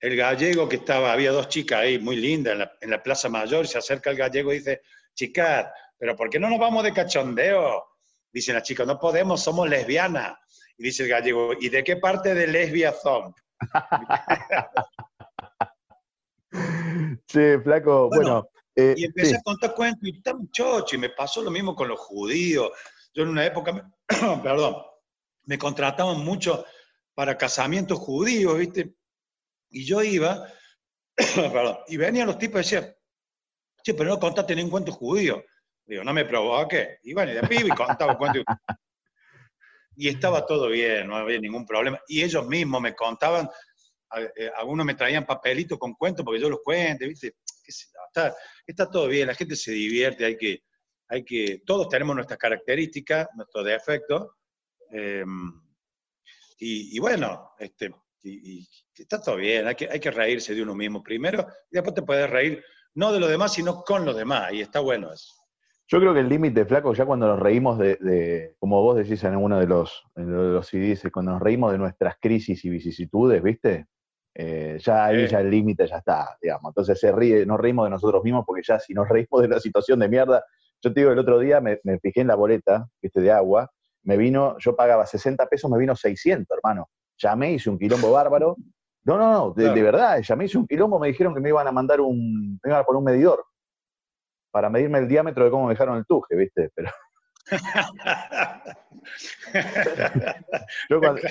[0.00, 3.28] El gallego que estaba, había dos chicas ahí muy lindas en la, en la Plaza
[3.28, 4.80] Mayor, se acerca el gallego y dice,
[5.14, 5.66] chicas,
[5.98, 7.84] pero ¿por qué no nos vamos de cachondeo?
[8.32, 10.34] Dicen las chicas, no podemos, somos lesbianas.
[10.78, 13.34] Y dice el gallego, ¿y de qué parte de lesbia son?
[17.26, 18.48] Sí, flaco, bueno.
[18.74, 21.88] Eh, y empecé a contar cuentos y está muchacho, y me pasó lo mismo con
[21.88, 22.70] los judíos.
[23.12, 23.90] Yo en una época,
[24.42, 24.76] perdón,
[25.44, 26.64] me contrataban mucho
[27.14, 28.94] para casamientos judíos, ¿viste?
[29.70, 30.46] Y yo iba,
[31.16, 32.94] perdón, y venían los tipos y decían,
[33.82, 35.44] che, pero no contaste ningún cuento judío.
[35.84, 36.98] Digo, no me provoque.
[37.02, 38.44] Y bueno, y de pibe y contaba cuentos.
[39.96, 41.98] Y estaba todo bien, no había ningún problema.
[42.06, 43.48] Y ellos mismos me contaban
[44.56, 47.34] algunos me traían papelitos con cuentos porque yo los cuento, ¿viste?
[47.66, 48.34] Está,
[48.66, 50.62] está, todo bien, la gente se divierte, hay que,
[51.08, 54.28] hay que, todos tenemos nuestras características, nuestros defectos,
[54.90, 55.52] em,
[56.60, 57.94] y, bueno, este,
[58.94, 62.02] está todo bien, hay que, hay que reírse de uno mismo primero, y después te
[62.02, 65.34] puedes reír no de los demás, sino con los demás, y está bueno eso.
[65.90, 69.36] Yo creo que el límite, flaco, ya cuando nos reímos de, como vos decís en
[69.36, 73.86] uno de los, de los CDs, cuando nos reímos de nuestras crisis y vicisitudes, ¿viste?
[74.40, 76.70] Eh, ya ahí ya el límite ya está, digamos.
[76.70, 79.58] Entonces se ríe, nos reímos de nosotros mismos porque ya si nos reímos de la
[79.58, 80.44] situación de mierda,
[80.80, 83.68] yo te digo, el otro día me, fijé en la boleta, este de agua,
[84.04, 86.88] me vino, yo pagaba 60 pesos, me vino 600, hermano.
[87.16, 88.56] Llamé, hice un quilombo bárbaro.
[89.02, 91.72] No, no, no, de, verdad, llamé, hice un quilombo, me dijeron que me iban a
[91.72, 93.44] mandar un, me iban a poner un medidor
[94.52, 96.70] para medirme el diámetro de cómo me dejaron el tuje, ¿viste?
[96.76, 96.92] Pero...
[100.90, 101.22] yo cuando,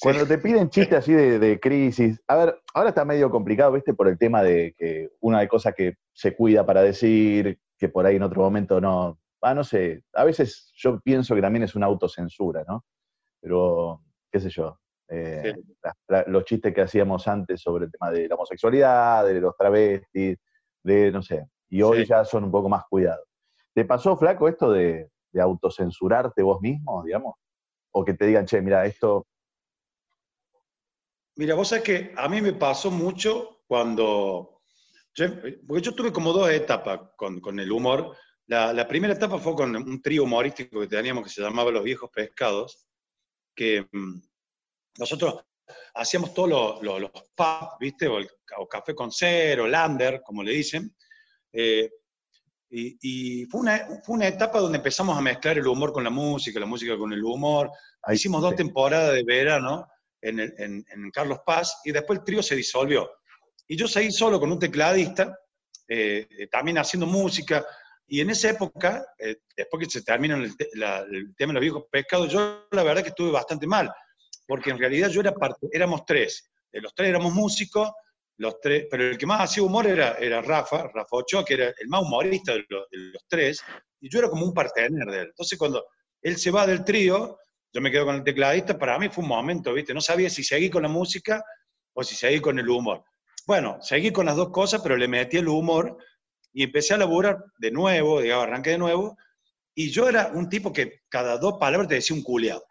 [0.00, 3.94] cuando te piden chistes así de, crisis, a ver, ahora está medio complicado, ¿viste?
[3.94, 8.06] Por el tema de que una de cosas que se cuida para decir, que por
[8.06, 9.18] ahí en otro momento no.
[9.40, 12.84] Ah, no sé, a veces yo pienso que también es una autocensura, ¿no?
[13.40, 14.02] Pero,
[14.32, 14.78] qué sé yo,
[15.08, 15.54] eh,
[16.28, 20.38] los chistes que hacíamos antes sobre el tema de la homosexualidad, de los travestis,
[20.82, 23.26] de, no sé, y hoy ya son un poco más cuidados.
[23.74, 27.34] ¿Te pasó, flaco, esto de, de autocensurarte vos mismo, digamos?
[27.92, 29.26] O que te digan, che, mira, esto
[31.36, 34.62] Mira, vos sabés que a mí me pasó mucho cuando,
[35.66, 38.16] porque yo tuve como dos etapas con, con el humor.
[38.46, 41.82] La, la, primera etapa fue con un trío humorístico que teníamos que se llamaba Los
[41.82, 42.86] Viejos Pescados,
[43.54, 44.20] que mm,
[44.98, 45.44] nosotros
[45.94, 48.06] hacíamos todos los, los, los pubs, ¿viste?
[48.06, 50.94] O, el, o, café con cero, lander, como le dicen.
[51.52, 51.90] Eh,
[52.70, 56.10] y, y fue, una, fue, una, etapa donde empezamos a mezclar el humor con la
[56.10, 57.70] música, la música con el humor.
[58.02, 59.88] Ahí Hicimos dos temporadas de verano
[60.24, 63.10] en, Carlos Paz, y después el trío se disolvió.
[63.66, 65.38] Y yo seguí solo con un tecladista,
[65.88, 67.64] eh, eh, también haciendo música,
[68.06, 70.54] y en esa época, eh, después que se terminó el,
[71.36, 73.90] tema de los viejos pescados, yo la verdad que estuve bastante mal,
[74.46, 77.90] porque en realidad yo era parte, éramos tres, los tres éramos músicos,
[78.36, 81.66] los tres, pero el que más hacía humor era, era Rafa, Rafa Ochoa, que era
[81.78, 83.62] el más humorista de los, de los tres,
[84.00, 85.26] y yo era como un partener de él.
[85.28, 85.86] Entonces cuando
[86.20, 87.38] él se va del trío,
[87.74, 89.92] yo me quedo con el tecladista, para mí fue un momento, ¿viste?
[89.92, 91.44] No sabía si seguí con la música
[91.92, 93.04] o si seguí con el humor.
[93.46, 95.98] Bueno, seguí con las dos cosas, pero le metí el humor
[96.52, 99.16] y empecé a laburar de nuevo, digamos, arranqué de nuevo,
[99.74, 102.64] y yo era un tipo que cada dos palabras te decía un culiado.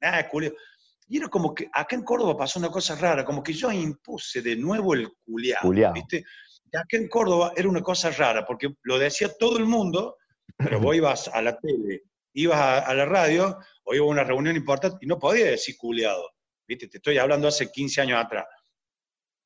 [0.00, 0.56] Ah, culiado.
[1.06, 4.42] Y era como que acá en Córdoba pasó una cosa rara, como que yo impuse
[4.42, 6.24] de nuevo el culiado, ¿viste?
[6.72, 10.16] Y acá en Córdoba era una cosa rara, porque lo decía todo el mundo,
[10.56, 13.58] pero vos ibas a la tele, ibas a, la radio,
[13.90, 16.30] o ibas a una reunión importante y no podías decir culiado,
[16.66, 16.86] ¿viste?
[16.86, 18.46] Te estoy hablando hace 15 años atrás.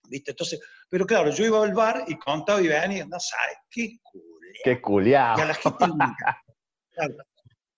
[0.07, 0.33] ¿Viste?
[0.33, 4.61] Entonces, pero claro, yo iba al bar y contaba y venía, no sabes, qué culiado.
[4.63, 5.39] Qué culiado.
[5.39, 5.87] Y a la gente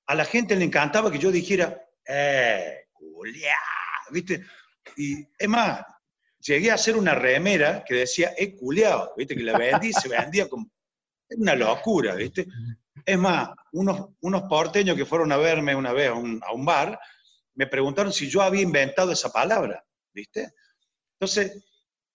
[0.08, 3.58] a la gente le encantaba que yo dijera, eh, culiá,
[4.10, 4.44] ¿viste?
[4.96, 5.84] Y es más,
[6.40, 9.36] llegué a hacer una remera que decía, eh, culiao, ¿viste?
[9.36, 10.68] Que la vendí, se vendía como,
[11.28, 12.46] es una locura, ¿viste?
[13.04, 16.98] Es más, unos, unos porteños que fueron a verme una vez a un, bar,
[17.54, 20.52] me preguntaron si yo había inventado esa palabra, ¿viste?
[21.18, 21.64] Entonces,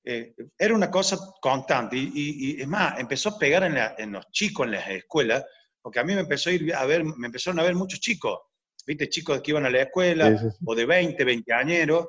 [0.04, 1.98] eh, era una cosa constante.
[1.98, 5.46] Y, es más, empezó a pegar en, en, los chicos en las escuelas,
[5.82, 8.40] porque a mí me empezó a ir a ver, me empezaron a ver muchos chicos,
[8.86, 9.10] ¿viste?
[9.10, 12.08] Chicos que iban a la escuela, o de 20, 20 añeros.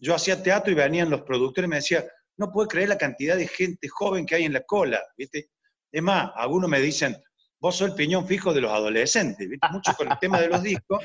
[0.00, 2.04] Yo hacía teatro y venían los productores y me decían,
[2.36, 5.50] no puedo creer la cantidad de gente joven que hay en la cola, ¿viste?
[5.90, 7.16] Es más, algunos me dicen,
[7.58, 9.68] vos sos el piñón fijo de los adolescentes, ¿viste?
[9.70, 11.02] Mucho con el tema de los discos.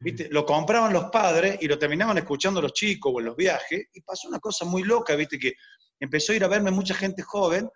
[0.00, 0.28] ¿Viste?
[0.30, 4.00] Lo compraban los padres y lo terminaban escuchando los chicos o en los viajes, y
[4.02, 5.38] pasó una cosa muy loca, ¿viste?
[5.38, 5.54] Que
[5.98, 7.68] empezó a ir a verme mucha gente joven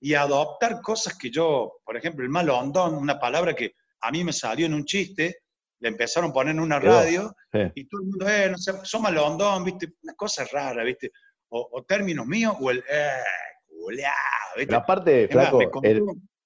[0.00, 4.32] y adoptar cosas que yo, por ejemplo, el malondón, una palabra que a mí me
[4.32, 5.42] salió en un chiste,
[5.80, 7.34] le empezaron a poner en una radio,
[7.74, 9.94] y todo el mundo, eh, no sé, son malondón, ¿viste?
[10.02, 11.12] Una cosa rara, ¿viste?
[11.48, 13.22] O, términos míos, o el, eh,
[13.68, 14.12] culiao,
[14.56, 14.66] ¿viste?
[14.66, 15.60] Pero aparte, flaco,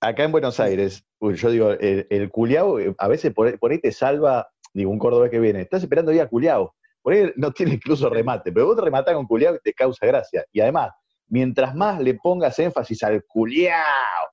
[0.00, 3.92] acá en Buenos Aires, yo digo, el, el culiao, eh, a veces por, ahí te
[3.92, 8.08] salva, digo, un cordobés que viene, estás esperando ya culiao, por ahí no tiene incluso
[8.08, 10.44] remate, pero vos te rematás con culiao y te causa gracia.
[10.52, 10.90] Y además,
[11.28, 13.84] mientras más le pongas énfasis al culiao,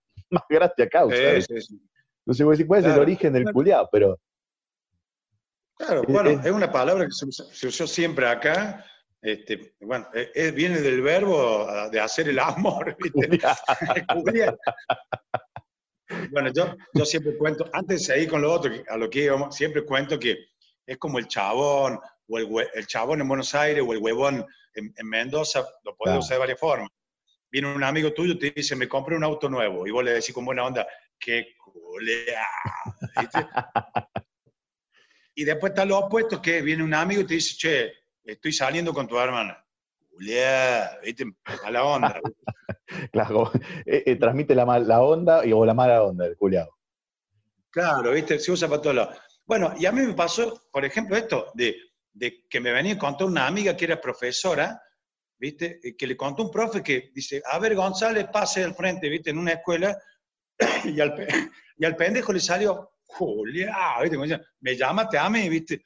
[0.30, 1.41] más gracia causa.
[1.41, 1.82] Sí, sí,
[2.25, 4.19] No sé cuál es el origen del culiao, pero.
[5.77, 8.84] Claro, bueno, es, una palabra que se, usó siempre acá.
[9.21, 10.08] Este, bueno,
[10.56, 13.41] viene del verbo de hacer el amor, ¿viste?
[16.32, 19.56] Bueno, yo, yo siempre cuento, antes de ir con lo otro, a lo que íbamos,
[19.56, 20.50] siempre cuento que
[20.86, 24.93] es como el chabón, o el, el chabón en Buenos Aires, o el huevón en,
[25.04, 26.89] Mendoza lo puedes usar de varias formas.
[27.50, 29.88] Viene un amigo tuyo y te dice, me compré un auto nuevo.
[29.88, 32.46] Y vos le decís con buena onda, qué culea.
[35.36, 37.93] y después está lo opuesto, que viene un amigo y te dice, che,
[38.24, 39.63] estoy saliendo con tu hermana.
[40.17, 41.25] Culea, ¿viste?
[41.63, 42.21] A la onda.
[43.12, 43.51] claro,
[43.86, 46.38] eh, eh, transmite la, la onda y, o la mala onda, el.
[47.69, 48.39] Claro, ¿viste?
[48.39, 49.17] Se usa para todos lados.
[49.45, 51.77] Bueno, y a mí me pasó, por ejemplo, esto de
[52.17, 54.82] de que me venía a contar una amiga que era profesora,
[55.38, 55.80] ¿viste?
[55.97, 59.30] Que le contó un profe que dice, a ver, González, pase al frente, ¿viste?
[59.30, 59.97] En una escuela,
[60.86, 61.13] y al,
[61.77, 64.17] y al pendejo le salió, Julia, ¿viste?
[64.60, 65.84] me llamaste a mí, ¿viste?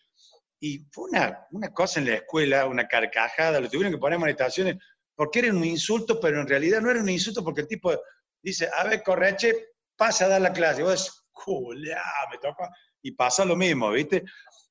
[0.61, 4.21] Y fue una, una cosa en la escuela, una carcajada, lo tuvieron que poner en
[4.21, 4.77] manifestaciones,
[5.15, 7.91] porque era un insulto, pero en realidad no era un insulto porque el tipo
[8.41, 10.81] dice, a ver, Correche, pasa a dar la clase.
[10.81, 12.69] Y vos me toca.
[13.01, 14.23] Y pasa lo mismo, ¿viste?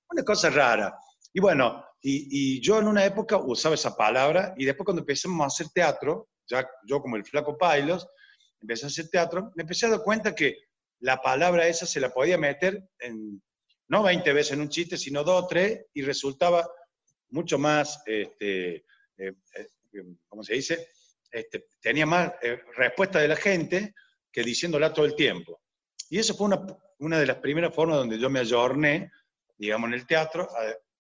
[0.09, 0.97] Una cosa rara.
[1.33, 5.47] Y bueno, y, yo en una época usaba esa palabra y después cuando empezamos a
[5.47, 8.09] hacer teatro, ya yo como el flaco Pailos,
[8.61, 10.57] empecé a hacer teatro, me empecé a dar cuenta que
[11.01, 13.43] la palabra esa se la podía meter en,
[13.91, 16.69] no 20 veces en un chiste, sino dos o tres, y resultaba
[17.31, 18.85] mucho más, este, eh,
[19.55, 20.89] eh, ¿cómo se dice?
[21.31, 23.95] Este, tenía más eh, respuesta de la gente
[24.31, 25.61] que diciéndola todo el tiempo.
[26.09, 26.65] Y eso fue una,
[26.99, 29.11] una de las primeras formas donde yo me ayorné,
[29.59, 30.49] digamos, en el teatro,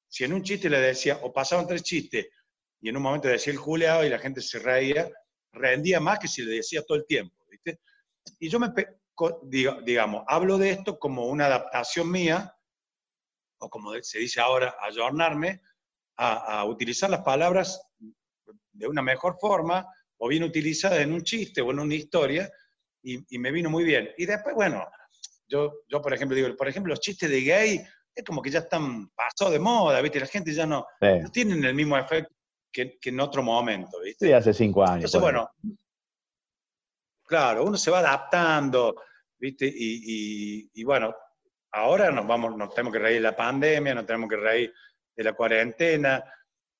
[0.08, 2.26] si en un chiste le decía, o pasaban tres chistes,
[2.80, 5.08] y en un momento decía el juleado y la gente se reía,
[5.52, 7.80] rendía más que si le decía todo el tiempo, ¿viste?
[8.40, 8.72] Y yo me,
[9.84, 12.52] digamos, hablo de esto como una adaptación mía,
[13.60, 15.62] o como se dice ahora, ayornarme,
[16.16, 17.80] a, utilizar las palabras
[18.72, 19.86] de una mejor forma,
[20.18, 22.50] o bien utilizadas en un chiste o en una historia,
[23.02, 24.10] y, y, me vino muy bien.
[24.18, 24.86] Y después, bueno,
[25.48, 27.82] yo, yo por ejemplo digo, por ejemplo, los chistes de gay
[28.14, 30.20] es como que ya están pasados de moda, ¿viste?
[30.20, 32.34] La gente ya no, no tienen el mismo efecto
[32.72, 34.26] que, en otro momento, ¿viste?
[34.26, 35.12] Sí, hace cinco años.
[35.12, 35.50] Entonces, bueno,
[37.24, 38.94] claro, uno se va adaptando,
[39.38, 39.70] ¿viste?
[39.72, 41.14] Y, bueno,
[41.72, 44.72] ahora nos vamos, nos tenemos que reír de la pandemia, nos tenemos que reír
[45.16, 46.22] de la cuarentena,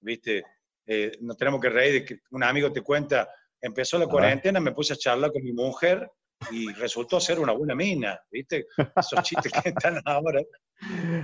[0.00, 0.44] ¿viste?
[0.86, 3.28] Eh, nos tenemos que reír de que un amigo te cuenta,
[3.60, 6.10] empezó la cuarentena, me puse a charlar con mi mujer
[6.50, 8.66] y resultó ser una buena mina, ¿viste?
[8.96, 10.40] Esos chistes que están ahora.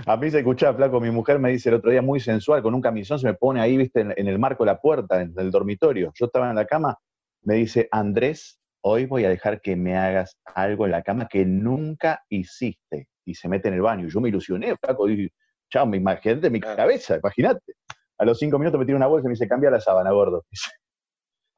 [0.05, 2.75] A mí se escuchaba, flaco, mi mujer me dice el otro día muy sensual, con
[2.75, 6.11] un camisón, se me pone ahí, viste, en, el marco de la puerta del dormitorio.
[6.13, 6.97] Yo estaba en la cama,
[7.41, 11.45] me dice, Andrés, hoy voy a dejar que me hagas algo en la cama que
[11.45, 13.07] nunca hiciste.
[13.27, 14.07] Y se mete en el baño.
[14.07, 15.31] Yo me ilusioné, flaco, dije,
[15.69, 17.73] Chao, imagínate mi cabeza, imagínate.
[18.17, 20.45] A los cinco minutos me tira una bolsa y me dice, cambia la sábana, gordo.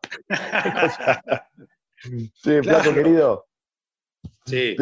[2.33, 3.45] sí, Flaco querido.
[4.45, 4.75] Sí.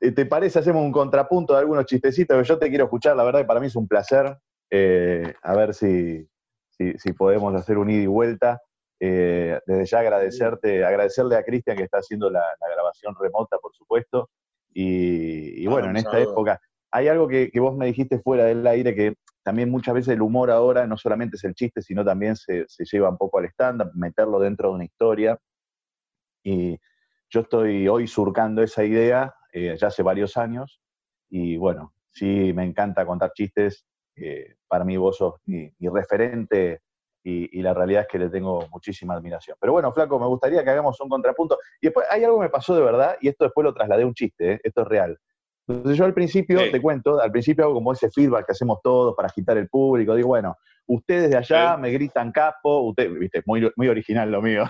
[0.00, 0.58] Eh, ¿Te, parece?
[0.58, 3.16] Hacemos un contrapunto de algunos chistecitos que yo te quiero escuchar.
[3.16, 4.36] La verdad que para mí es un placer.
[4.70, 6.28] Eh, a ver si,
[6.70, 8.60] si, podemos hacer un ida y vuelta.
[9.00, 14.30] Eh, desde ya agradecerte, agradecerle a Cristian que está haciendo la, grabación remota, por supuesto.
[14.74, 16.60] Y, bueno, en esta época,
[16.90, 20.50] hay algo que, vos me dijiste fuera del aire, que también muchas veces el humor
[20.50, 24.38] ahora no solamente es el chiste, sino también se, lleva un poco al stand-up, meterlo
[24.38, 25.38] dentro de una historia.
[26.44, 26.78] Y
[27.30, 30.80] yo estoy hoy surcando esa idea eh, ya hace varios años.
[31.28, 33.86] Y bueno, sí, me encanta contar chistes.
[34.16, 36.82] Eh, para mí vos sos mi referente
[37.24, 39.56] y, la realidad es que le tengo muchísima admiración.
[39.60, 41.58] Pero bueno, Flaco, me gustaría que hagamos un contrapunto.
[41.80, 44.06] Y después hay algo que me pasó de verdad, y esto después lo trasladé a
[44.06, 44.60] un chiste, ¿eh?
[44.62, 45.18] esto es real.
[45.68, 49.14] Entonces yo al principio, te cuento, al principio hago como ese feedback que hacemos todos
[49.14, 50.56] para agitar el público, digo, bueno,
[50.86, 54.64] ustedes de allá me gritan capo, usted, viste, muy, muy original lo mío.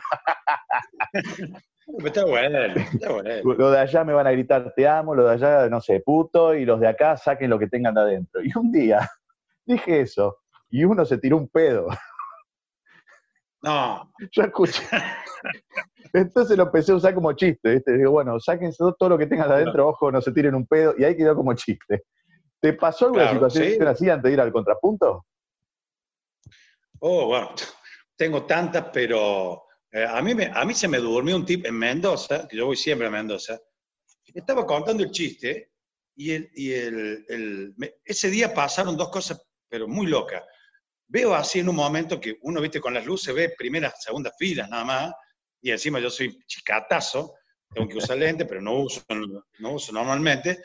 [2.05, 3.31] está bueno, está bueno.
[3.57, 6.55] Los de allá me van a gritar te amo, los de allá, no sé, puto,
[6.55, 8.43] y los de acá saquen lo que tengan de adentro.
[8.43, 9.09] Y un día
[9.67, 10.39] dije eso,
[10.69, 11.89] y uno se tiró un pedo.
[13.63, 14.13] No.
[14.33, 14.83] Yo escuché.
[16.13, 17.97] Entonces lo empecé a usar como chiste, ¿viste?
[17.97, 21.05] Digo, bueno, sáquense todo lo que tengan adentro, ojo, no se tiren un pedo, y
[21.05, 22.05] ahí quedó como chiste.
[22.61, 25.27] ¿Te pasó alguna situación así antes de ir al contrapunto?
[27.01, 27.51] Oh, bueno,
[28.17, 31.79] tengo tantas, pero eh, a, mí me, a mí se me durmió un tipo en
[31.79, 33.59] Mendoza, que yo voy siempre a Mendoza,
[34.35, 35.73] estaba contando el chiste
[36.15, 40.43] y, el, y el, ese día pasaron dos cosas, pero muy locas
[41.07, 44.69] veo así en un momento que uno, viste, con las luces ve primeras, segundas filas
[44.69, 45.13] nada más,
[45.61, 47.35] y encima yo soy chicatazo,
[47.73, 49.03] tengo que usar lente, pero no uso,
[49.59, 50.63] no uso normalmente.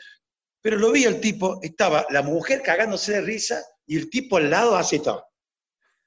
[0.60, 4.50] Pero lo vi el tipo, estaba la mujer cagándose de risa y el tipo al
[4.50, 5.24] lado así todo.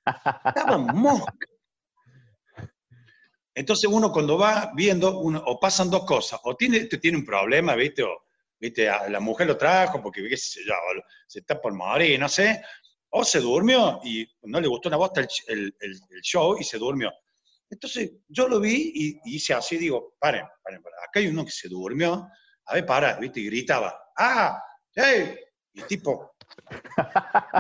[0.06, 1.48] Estaba mosca.
[3.54, 7.76] Entonces uno cuando va viendo, uno, o pasan dos cosas, o tiene, tiene un problema,
[7.76, 8.04] ¿viste?
[8.04, 8.26] O,
[8.60, 8.86] ¿viste?
[8.86, 10.60] la mujer lo trajo porque se
[11.40, 12.62] está por morir, no sé,
[13.12, 15.74] o se durmió y no le gustó una bosta el,
[16.22, 17.12] show y se durmió.
[17.70, 21.52] Entonces yo lo vi y, hice así, digo, paren, paren, paren, acá hay uno que
[21.52, 22.28] se durmió,
[22.66, 23.40] a ver, para, ¿viste?
[23.40, 24.62] Y gritaba, ¡ah!
[24.94, 25.36] ¡hey!
[25.74, 26.36] Y tipo,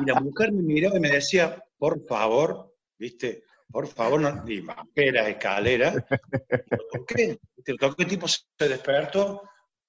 [0.02, 3.43] y la mujer me miraba y me decía, por favor, ¿viste?
[3.70, 7.76] Por favor, no, y bajé las escaleras, y lo toqué, ¿viste?
[7.76, 9.43] toqué, el tipo se despertó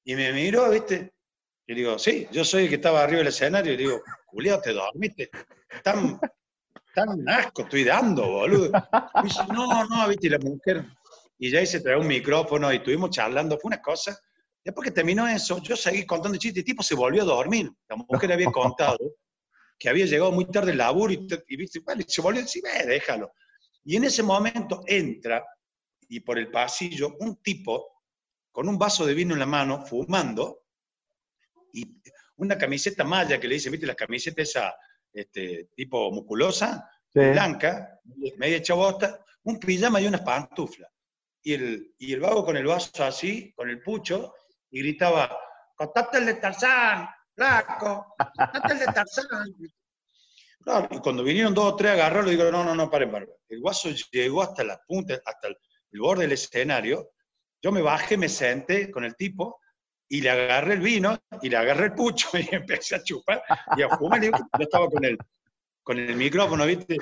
[0.05, 1.15] y me miró, ¿viste?
[1.67, 4.03] Y digo, sí, yo soy el que estaba arriba del escenario y digo,
[4.33, 5.31] Julián, te dormiste.
[5.85, 6.19] Tan,
[6.95, 8.71] tan asco estoy dando, boludo.
[9.23, 10.87] Y dice, no, no, viste, la mujer.
[11.39, 14.19] Y ya se trae un micrófono y estuvimos charlando, fue una cosa.
[14.65, 17.71] Después que terminó eso, yo seguí contando chistes, el tipo se volvió a dormir.
[17.89, 18.99] La mujer había contado
[19.79, 21.79] que había llegado muy tarde el laburo y, y.
[21.81, 23.33] Vale, se volvió a decir, déjalo.
[23.85, 25.45] Y en ese momento entra,
[26.09, 28.03] y por el pasillo, un tipo
[28.53, 30.67] con un vaso de vino en la mano, fumando,
[31.73, 32.01] y
[32.43, 34.75] una camiseta malla que le dice, viste, las camisetas esa
[35.13, 38.01] este, tipo musculosa, blanca,
[38.37, 40.91] media chabota, un pijama y unas pantuflas.
[41.43, 44.35] Y el, y el vago con el vaso así, con el pucho,
[44.71, 45.37] y gritaba,
[45.77, 49.27] contate el de Tarzán, flaco, contate el de Tarzán.
[50.91, 53.29] y cuando vinieron dos o tres a agarrarlo, digo, no, no, no, paren, paren.
[53.49, 57.11] El vaso llegó hasta la punta, hasta el borde del escenario.
[57.61, 59.61] Yo me bajé, me senté con el tipo,
[60.13, 63.43] y le agarré el vino y le agarré el pucho y empecé a chupar
[63.75, 64.23] y a fumar.
[64.23, 65.17] Yo estaba con el,
[65.83, 66.99] con el micrófono, ¿viste?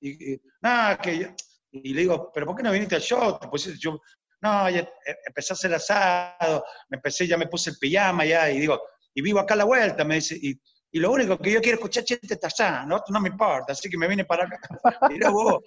[0.00, 1.34] Y, nada, que
[1.72, 3.38] y le digo, ¿pero por qué no viniste al show?
[3.50, 4.00] Pues yo,
[4.40, 8.50] no, ya eh, empecé a hacer asado, me empecé, ya me puse el pijama ya,
[8.50, 8.80] y digo,
[9.12, 10.58] y vivo acá a la vuelta, me dice, y,
[10.90, 13.98] y lo único que yo quiero escuchar es Tarzán, no, no me importa, así que
[13.98, 14.58] me vine para acá.
[15.10, 15.62] Mira vos,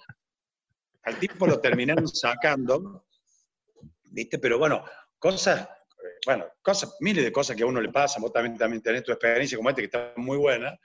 [1.04, 3.06] al tipo lo terminaron sacando,
[4.04, 4.38] ¿viste?
[4.38, 4.84] Pero bueno,
[5.18, 5.68] cosas
[6.26, 9.12] bueno, cosas, miles de cosas que a uno le pasan, vos también, también tenés tu
[9.12, 10.78] experiencia como esta que está muy buena,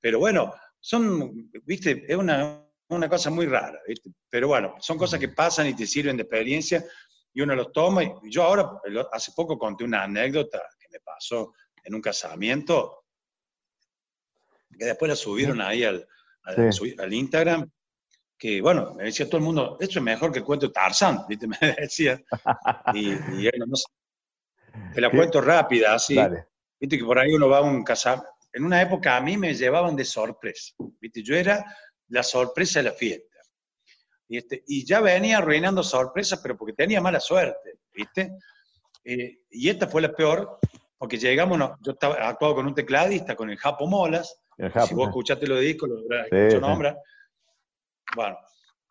[0.00, 2.62] pero bueno, son, viste, es una,
[3.08, 4.10] cosa muy rara, ¿viste?
[4.30, 6.84] pero bueno, son cosas que pasan y te sirven de experiencia
[7.32, 8.02] y uno los toma.
[8.02, 8.80] Y yo ahora,
[9.12, 11.52] hace poco conté una anécdota que me pasó
[11.84, 13.04] en un casamiento,
[14.78, 16.06] que después la subieron ahí al,
[16.44, 17.70] al, Instagram,
[18.38, 21.26] que bueno, me decía todo el mundo, esto es mejor que el cuento de Tarzán,
[21.28, 21.46] ¿viste?
[21.48, 22.22] me decía.
[22.94, 23.76] Y, y no,
[24.94, 26.16] te la cuento rápida, así.
[26.78, 28.28] Viste que por ahí uno va a un casamiento.
[28.52, 30.74] En una época a mí me llevaban de sorpresa.
[31.00, 31.64] Viste, yo era
[32.08, 33.36] la sorpresa de la fiesta.
[34.28, 38.32] Y, este, y ya venía arruinando sorpresas, pero porque tenía mala suerte, ¿viste?
[39.04, 40.58] Eh, y esta fue la peor,
[40.98, 45.46] porque llegamos, yo estaba actuado con un tecladista, con el Japo Molas, si vos escuchaste
[45.46, 46.96] los discos, lo habrás sí, nombra.
[48.14, 48.38] Bueno,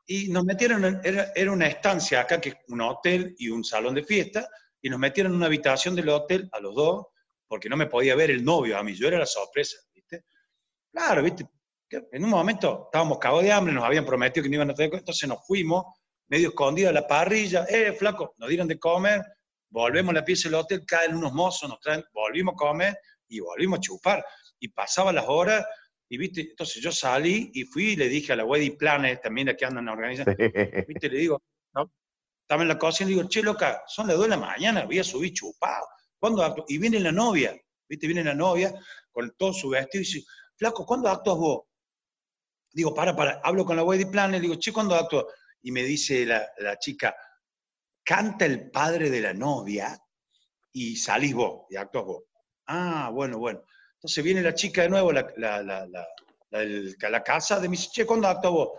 [0.05, 3.63] y nos metieron, en, era, era, una estancia acá, que es un hotel y un
[3.63, 4.47] salón de fiesta,
[4.85, 7.07] y nos metieron en una habitación del hotel a los dos,
[7.47, 10.25] porque no me podía ver el novio a mí, yo era la sorpresa, ¿viste?
[10.91, 11.49] Claro, ¿viste?
[11.89, 14.93] En un momento estábamos cagados de hambre, nos habían prometido que no iban a tener,
[14.93, 15.85] entonces nos fuimos,
[16.27, 19.23] medio escondidos a la parrilla, eh, flaco, nos dieron de comer,
[19.71, 22.95] volvemos a la pieza del hotel, caen unos mozos, nos traen, volvimos a comer
[23.27, 24.23] y volvimos a chupar.
[24.59, 25.65] Y pasaban las horas,
[26.07, 29.47] y viste, entonces yo salí y fui y le dije a la Wedding Planet, también
[29.47, 30.35] la que andan organizando,
[30.87, 31.41] viste, le digo,
[31.73, 31.91] ¿no?
[32.45, 34.99] Estaba en la cocina y digo, che, loca, son las 2 de la mañana, voy
[34.99, 35.87] a subir chupado.
[36.19, 38.71] ¿Cuándo Y viene la novia, viste, viene la novia
[39.11, 40.23] con todo su vestido y dice,
[40.55, 41.63] flaco, ¿cuándo actúas vos?
[42.71, 45.25] Digo, para, para, hablo con la Wedding Planet, digo, che, ¿cuándo actúas?
[45.63, 47.15] Y me dice la, la chica,
[48.03, 49.99] canta el padre de la novia
[50.71, 52.23] y salís vos, y actúas vos.
[52.67, 53.63] Ah, bueno, bueno.
[53.95, 55.89] Entonces viene la chica de nuevo, la, la, la,
[57.09, 58.69] la casa de mi che, ¿cuándo actúas vos?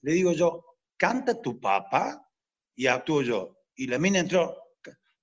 [0.00, 2.26] Le digo yo, canta tu papá
[2.76, 3.56] y actúo yo.
[3.76, 4.56] Y la mina entró,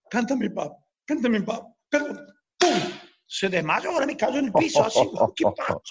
[0.09, 0.75] canta mi papá,
[1.05, 2.77] canta mi papá, ¡pum!
[3.25, 4.99] Se desmayó, ahora me cayó en el piso, así,
[5.35, 5.81] ¿qué pasó?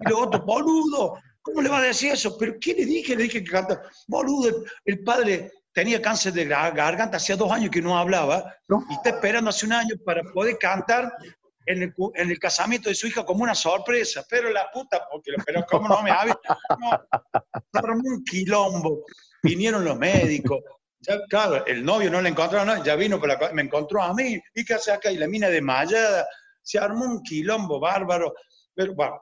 [0.00, 2.36] Y luego otro, boludo, ¿cómo le va a decir eso?
[2.38, 3.16] ¿Pero qué le dije?
[3.16, 7.82] Le dije que canta, boludo, el padre tenía cáncer de garganta, hacía dos años que
[7.82, 8.54] no hablaba,
[8.88, 11.12] y está esperando hace un año para poder cantar
[11.66, 15.32] en el, en el, casamiento de su hija como una sorpresa, pero la puta, porque
[15.44, 16.38] pero ¿cómo no me habla?
[16.80, 19.04] No, un quilombo.
[19.46, 20.60] Vinieron los médicos,
[21.00, 23.20] ya, claro, el novio no le encontró, no, ya vino,
[23.52, 25.10] me encontró a mí, ¿y qué hace acá?
[25.10, 26.26] Y la mina desmayada,
[26.62, 28.34] se armó un quilombo bárbaro,
[28.74, 29.20] pero bueno,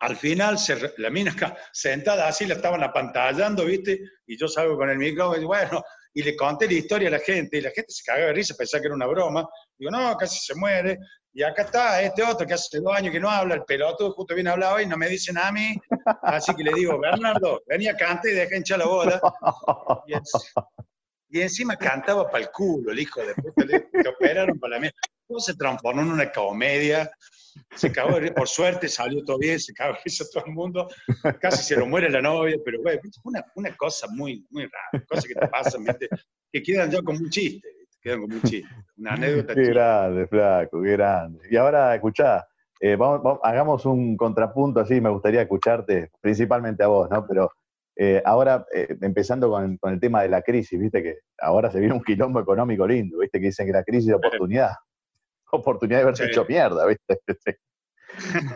[0.00, 1.34] al final, se, la mina
[1.72, 3.98] sentada así, la estaban apantallando, ¿viste?
[4.26, 5.82] Y yo salgo con el micrófono y bueno,
[6.12, 8.54] y le conté la historia a la gente, y la gente se cagaba de risa,
[8.56, 9.46] pensaba que era una broma.
[9.78, 10.98] Digo, no, casi se muere.
[11.36, 14.34] Y acá está este otro que hace dos años que no habla, el pelotudo justo
[14.34, 15.78] bien hablado y no me dice nada a mí.
[16.22, 19.20] Así que le digo, Bernardo, venía a cantar y deja hinchar la bola.
[21.28, 24.96] Y, encima cantaba para el culo, el hijo de puta, le, operaron para la mierda.
[25.28, 27.10] Todo se transformó en una comedia
[27.74, 30.88] se cagó por suerte, salió todo bien, se cagó de todo el mundo,
[31.40, 35.24] casi se lo muere la novia, pero bueno, una, una cosa muy, muy rara, cosas
[35.24, 35.84] que te pasan,
[36.52, 37.66] que quedan ya como un chiste,
[38.06, 39.54] quedan como un chiste, una anécdota.
[39.54, 41.40] Qué grande, flaco, qué grande.
[41.50, 42.46] Y ahora, escuchá,
[42.80, 47.26] eh, vamos, hagamos un contrapunto así, me gustaría escucharte, principalmente a vos, ¿no?
[47.26, 47.50] Pero
[47.96, 51.80] eh, ahora, eh, empezando con, con, el tema de la crisis, viste que ahora se
[51.80, 54.70] viene un quilombo económico lindo, viste que dicen que la crisis de oportunidad
[55.52, 57.18] oportunidad de haberse hecho mierda, ¿viste?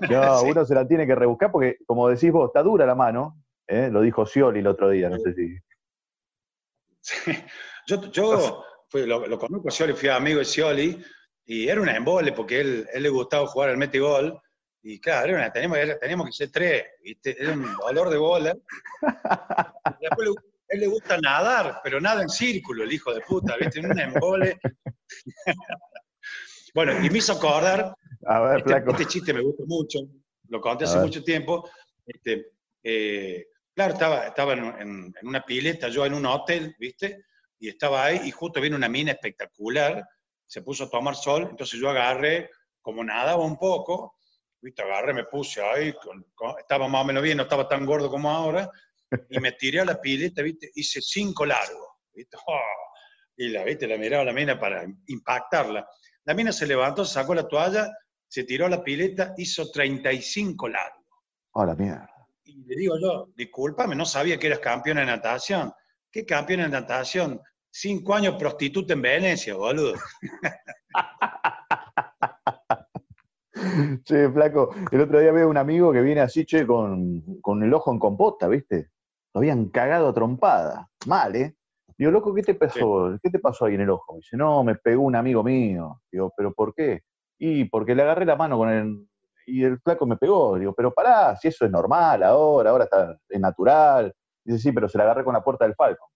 [0.09, 3.37] No, uno se la tiene que rebuscar porque, como decís vos, está dura la mano,
[3.69, 5.59] lo dijo Scioli el otro día, no sé si.
[7.01, 7.33] Sí.
[7.87, 11.05] Yo, yo lo, lo, conozco Scioli, fui amigo de Scioli,
[11.45, 14.41] y era una embole porque él, él le gustaba jugar al metegol,
[14.83, 17.37] y claro, una, teníamos, teníamos, que ser tres, ¿viste?
[17.41, 18.57] Era un dolor de bola.
[19.03, 20.35] Y después le,
[20.69, 23.81] él le gusta nadar, pero nada en círculo, el hijo de puta, ¿viste?
[23.81, 24.59] En un embole.
[26.73, 27.93] Bueno, y me hizo acordar,
[28.27, 29.99] a ver, este, este, chiste me gusta mucho,
[30.49, 31.69] lo conté hace mucho tiempo.
[32.07, 37.25] Este, eh, claro, estaba, estaba en, una pileta, yo en un hotel, ¿viste?
[37.61, 40.05] Y estaba ahí y justo viene una mina espectacular,
[40.47, 42.51] se puso a tomar sol, entonces yo agarré,
[42.81, 44.17] como nadaba un poco,
[44.61, 44.83] ¿viste?
[44.83, 45.95] Agarré, me puse ahí,
[46.59, 48.69] estaba más o menos bien, no estaba tan gordo como ahora,
[49.29, 50.71] y me tiré a la pileta, ¿viste?
[50.75, 52.37] Hice cinco largos, ¿viste?
[53.37, 53.87] y la, ¿viste?
[53.87, 55.87] La miraba a la mina para impactarla.
[56.25, 57.91] La mina se levantó, sacó la toalla,
[58.29, 61.05] se tiró a la pileta, hizo 35 largos.
[61.53, 62.09] Oh, la mierda.
[62.45, 65.73] Y le digo yo, discúlpame, no sabía que eras campeón de natación.
[66.13, 67.41] ¿Qué campeón de natación?
[67.71, 69.95] Cinco años prostituta en Venecia, boludo.
[74.05, 77.73] che, flaco, el otro día veo un amigo que viene así, che, con, con el
[77.73, 78.91] ojo en compota, ¿viste?
[79.33, 80.89] Lo habían cagado a trompada.
[81.07, 81.55] Mal, ¿eh?
[81.97, 83.17] Digo, loco, ¿qué te pasó?
[83.23, 84.15] ¿Qué te pasó ahí en el ojo?
[84.15, 86.01] Me dice, no, me pegó un amigo mío.
[86.11, 87.03] Digo, ¿pero por qué?
[87.39, 89.07] Y porque le agarré la mano con el.
[89.47, 90.59] Y el flaco me pegó.
[90.59, 94.15] Digo, pero pará, si eso es normal ahora, ahora está, es natural.
[94.45, 96.09] Dice, sí, pero se la agarré con la puerta del Falcon.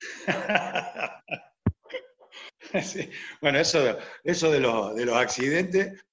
[3.40, 6.04] Bueno, eso, eso de, los, de los accidentes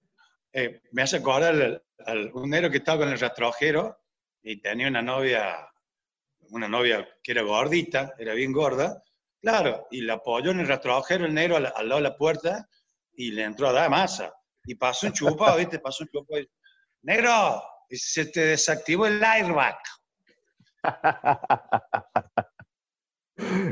[0.53, 3.97] eh, me hace acordar al, un negro que estaba con el rastrojero
[4.41, 5.69] y tenía una novia
[6.51, 9.03] una novia que era gordita, era bien gorda,
[9.41, 12.67] claro, y la apoyó en el rastrojero el negro al, lado de la puerta
[13.13, 14.33] y le entró a dar masa.
[14.65, 15.79] Y pasó un chupado, ¿viste?
[15.79, 16.41] Pasó un chupado.
[17.01, 19.77] negro, se te desactivó el airbag.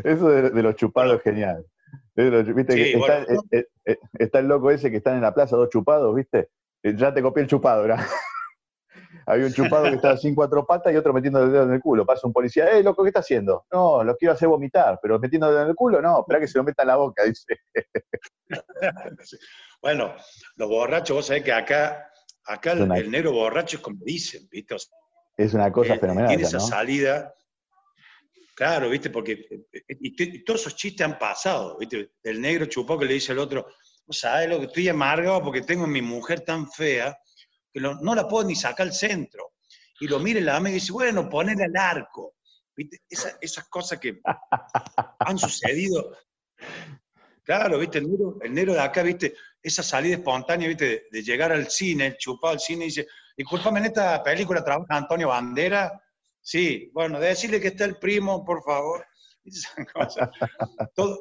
[0.03, 1.65] Eso de, los chupados es genial.
[2.15, 2.93] ¿Viste?
[2.95, 6.49] está, eh, eh, está, el loco ese que está en la plaza, dos chupados, ¿viste?
[6.83, 8.05] Eh, ya te copié el chupado, ¿verdad?
[9.25, 11.81] Había un chupado que estaba sin cuatro patas y otro metiendo el dedo en el
[11.81, 12.05] culo.
[12.05, 13.65] Pasa un policía, ¡eh, loco, qué está haciendo!
[13.71, 16.47] No, lo quiero hacer vomitar, pero metiendo el dedo en el culo, no, espera que
[16.47, 17.57] se lo meta en la boca, dice.
[19.81, 20.13] bueno,
[20.55, 22.11] los borrachos, vos sabés que acá,
[22.45, 24.75] acá el, negro borracho es como dicen, ¿viste?
[25.37, 26.29] Es una cosa fenomenal.
[26.29, 27.33] Tiene esa salida.
[28.55, 29.09] Claro, ¿viste?
[29.09, 29.47] Porque
[29.87, 32.11] y, todos esos chistes han pasado, ¿viste?
[32.23, 33.67] El negro chupó que le dice al otro,
[34.09, 37.17] ¿sabes lo que estoy amargado porque tengo a mi mujer tan fea
[37.73, 39.53] que no la puedo ni sacar al centro.
[39.99, 42.35] Y lo mira la amiga y dice, bueno, ponele al arco.
[42.75, 43.01] ¿Viste?
[43.07, 44.19] esas cosas que
[45.19, 46.17] han sucedido.
[47.43, 47.99] Claro, ¿viste?
[47.99, 49.35] El negro, de acá, ¿viste?
[49.61, 51.07] Esa salida espontánea, ¿viste?
[51.11, 54.95] De, llegar al cine, el chupado al cine y dice, disculpame, en esta película trabaja
[54.95, 56.01] Antonio Bandera.
[56.41, 59.05] Sí, bueno, de decirle que está el primo, por favor.
[60.95, 61.19] Todo,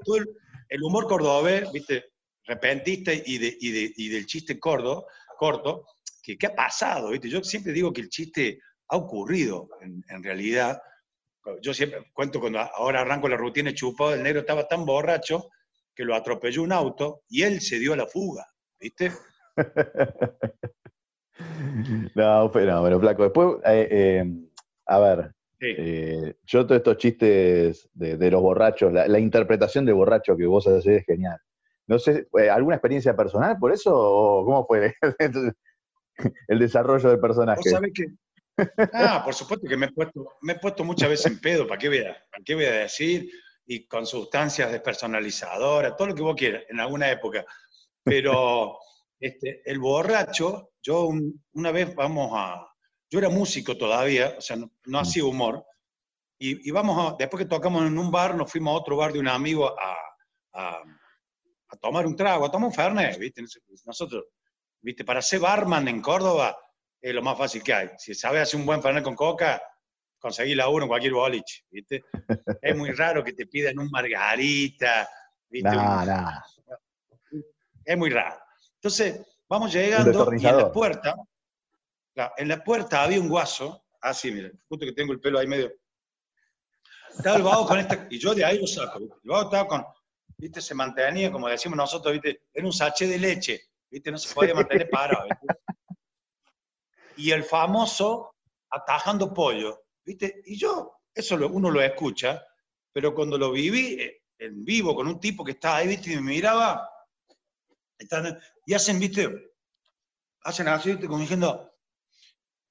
[0.68, 2.12] el, humor cordobés, ¿viste?
[2.44, 5.06] Repentista y, de, y, del chiste corto,
[5.38, 5.86] corto,
[6.22, 7.10] que, ¿qué ha pasado?
[7.10, 7.28] ¿viste?
[7.28, 10.80] Yo siempre digo que el chiste ha ocurrido en, realidad.
[11.60, 15.50] Yo siempre cuento cuando ahora arranco la rutina chupado, el negro estaba tan borracho
[15.94, 18.46] que lo atropelló un auto y él se dio a la fuga,
[18.78, 19.12] ¿viste?
[22.14, 23.22] no, pero, bueno, flaco.
[23.24, 24.24] Después, eh, eh,
[24.86, 30.46] a ver, eh, yo todos estos chistes de, los borrachos, la, interpretación de borracho que
[30.46, 31.38] vos haces es genial.
[31.86, 34.94] No sé, ¿alguna experiencia personal por eso o cómo fue?
[36.48, 37.68] el desarrollo del personaje.
[37.68, 38.06] ¿Sabes qué?
[38.92, 41.78] Ah, por supuesto que me he puesto, me he puesto muchas veces en pedo, ¿para
[41.78, 43.30] qué voy a, para qué voy a decir?
[43.66, 47.44] Y con sustancias despersonalizadoras, todo lo que vos quieras, en alguna época.
[48.04, 48.78] Pero
[49.22, 51.08] este, el borracho, yo
[51.52, 52.66] una vez vamos a,
[53.08, 54.96] yo era músico todavía, o sea, no, mm.
[54.96, 55.64] hacía humor,
[56.38, 59.12] y, y, vamos a, después que tocamos en un bar, nos fuimos a otro bar
[59.12, 59.96] de un amigo a,
[60.54, 60.82] a,
[61.68, 63.44] a tomar un trago, a tomar un fernet, ¿viste?
[63.84, 64.24] Nosotros
[64.80, 65.04] ¿viste?
[65.04, 66.58] Para ser barman en Córdoba
[67.00, 67.90] es lo más fácil que hay.
[67.98, 69.62] Si sabes hacer un buen fernet con coca,
[70.18, 72.02] conseguí la uno en cualquier boliche, ¿viste?
[72.62, 75.08] es muy raro que te pidan un margarita,
[75.48, 75.68] ¿viste?
[77.84, 78.41] Es muy raro.
[78.82, 81.14] Entonces, vamos llegando y en la puerta,
[82.36, 85.46] en la puerta había un guaso, así, ah, miren, justo que tengo el pelo ahí
[85.46, 85.72] medio.
[87.16, 88.98] Estaba el vago con esta, y yo de ahí lo saco.
[88.98, 89.84] El vago estaba con,
[90.36, 94.10] viste, se mantenía, como decimos nosotros, viste, era un sachet de leche ¿viste?
[94.10, 95.28] No se podía mantener parado.
[97.16, 98.34] Y el famoso
[98.70, 100.42] atajando pollo, ¿viste?
[100.46, 102.42] Y yo, eso uno lo escucha,
[102.90, 106.12] pero cuando lo viví eh, en vivo con un tipo que estaba ahí, ¿viste?
[106.12, 106.88] Y me miraba,
[108.66, 109.52] y hacen, ¿viste?
[110.42, 111.72] Hacen así, como diciendo,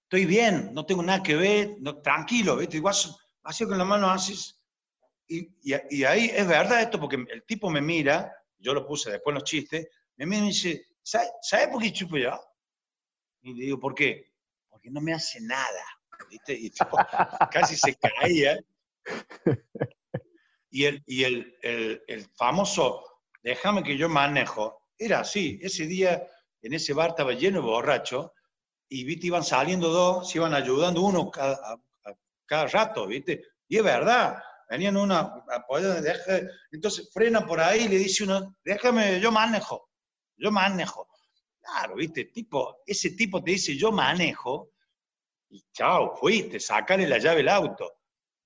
[0.03, 2.77] estoy bien, no tengo nada que ver, tranquilo, ¿viste?
[2.77, 2.95] Igual
[3.43, 4.59] así con la mano haces.
[5.27, 5.73] Y,
[6.03, 9.43] ahí es verdad esto, porque el tipo me mira, yo lo puse después en los
[9.45, 12.39] chistes, me mira y me dice, ¿Sabe, por qué chupo yo?
[13.41, 14.33] Y le digo, ¿por qué?
[14.69, 15.83] Porque no me hace nada.
[16.29, 16.53] ¿viste?
[16.53, 16.71] Y
[17.51, 18.59] casi se caía.
[20.69, 23.03] Y, el, y el, el, famoso,
[23.43, 25.59] déjame que yo manejo, era así.
[25.61, 26.27] Ese día
[26.61, 28.31] en ese bar estaba lleno de borrachos
[28.89, 29.27] y ¿viste?
[29.27, 31.79] iban saliendo dos, se iban ayudando uno cada,
[32.45, 33.43] cada rato, ¿viste?
[33.67, 34.37] Y es verdad,
[34.69, 35.45] venían uno
[36.71, 39.91] entonces frena por ahí y le dice uno, déjame, yo manejo
[40.41, 41.07] yo manejo.
[41.61, 44.73] Claro, viste, tipo, ese tipo te dice yo manejo,
[45.49, 47.99] y chao, fuiste, sacale la llave del auto.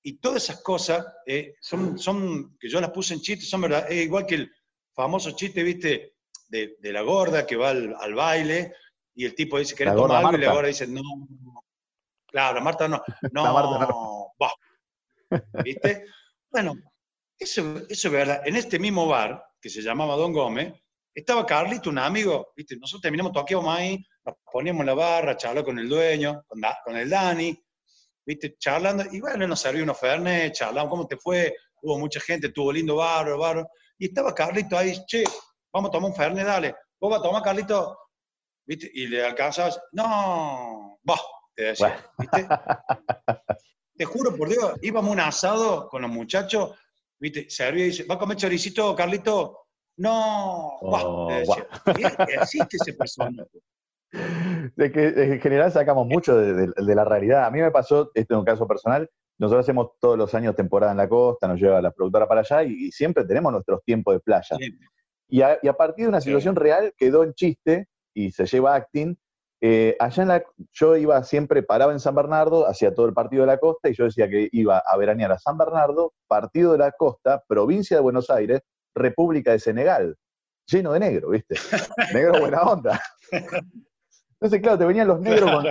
[0.04, 3.90] Y todas esas cosas eh, son, son, que yo las puse en chiste, son verdad,
[3.90, 4.52] es igual que el
[4.94, 6.15] famoso chiste, viste,
[6.48, 8.74] de, la gorda que va al, baile,
[9.14, 10.38] y el tipo dice, que tomar algo?
[10.38, 11.02] Y la gorda dice, no,
[12.28, 14.32] claro, la Marta no, no, la Marta no.
[15.64, 16.06] ¿viste?
[16.52, 16.76] Bueno,
[17.38, 18.42] eso, eso es verdad.
[18.46, 20.74] En este mismo bar, que se llamaba Don Gómez,
[21.14, 22.76] estaba Carlito, un amigo, ¿viste?
[22.76, 26.98] nosotros terminamos, toqueamos ahí, nos poníamos en la barra, charlamos con el dueño, con, con
[26.98, 27.58] el Dani,
[28.26, 28.58] ¿viste?
[28.58, 31.56] charlando, y bueno, nos salió unos fernet, charlamos, ¿cómo te fue?
[31.82, 35.24] Hubo mucha gente, tuvo lindo barro, barro, y estaba Carlito ahí, che,
[35.76, 38.00] vamos a tomar un fernet, dale, vos vas a tomar, Carlito,
[38.66, 38.90] ¿viste?
[38.94, 41.16] Y le alcanzabas, no, va,
[41.54, 42.48] te decía, ¿viste?
[43.98, 46.80] te juro por Dios, íbamos a un asado con los muchachos,
[47.20, 47.50] ¿viste?
[47.50, 49.68] Servía y dice, ¿va a comer choricito, Carlito?
[49.98, 53.50] No, oh, existe ese personaje.
[54.76, 57.46] De que en general sacamos mucho de, la realidad.
[57.46, 60.94] A mí me pasó, esto es un caso personal, nosotros hacemos todos los años temporada
[60.94, 64.20] en la costa, nos lleva la productora para allá y, siempre tenemos nuestros tiempos de
[64.22, 64.58] playa.
[65.28, 69.16] Y, a, partir de una situación real quedó en chiste y se lleva acting.
[69.62, 73.42] Eh, allá en la, yo iba siempre, paraba en San Bernardo, hacía todo el partido
[73.42, 76.78] de la costa y yo decía que iba a veranear a San Bernardo, partido de
[76.80, 78.62] la costa, provincia de Buenos Aires,
[78.94, 80.16] República de Senegal,
[80.68, 81.56] lleno de negro, ¿viste?
[82.14, 83.02] Negro buena onda.
[84.40, 85.66] Entonces, claro, te venían los negros con.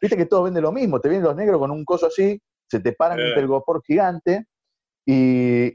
[0.00, 2.40] Viste que, todos venden lo mismo, te vienen los negros con un coso así,
[2.70, 4.46] se te paran entre el gopor gigante,
[5.06, 5.70] y,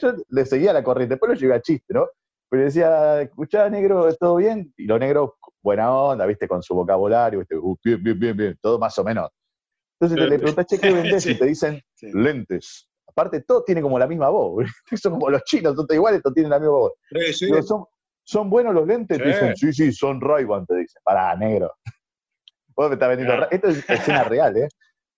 [0.00, 1.14] yo le seguía la corriente.
[1.14, 2.06] Después lo llevé a chiste, ¿no?
[2.50, 4.72] Pero decía, escuchá, negro, ¿todo bien?
[4.76, 5.32] Y los negros,
[5.62, 6.48] buena onda, ¿viste?
[6.48, 7.56] Con su vocabulario, ¿viste?
[7.56, 9.28] Uh, bien, bien, bien, bien, todo más o menos.
[10.00, 11.26] Entonces le preguntás, che, ¿qué vendés?
[11.26, 12.88] Y te dicen, lentes.
[13.06, 14.64] Aparte, todo tiene como la misma voz.
[15.02, 16.92] Son como los chinos, son iguales, todos tienen la misma voz.
[17.66, 17.84] son,
[18.22, 19.18] ¿Son buenos los lentes?
[19.18, 21.02] Te dicen, sí, sí, son ray te dicen.
[21.02, 21.72] Pará, negro.
[22.76, 23.48] Vos me estás vendiendo.
[23.50, 24.68] Esto es escena real, ¿eh?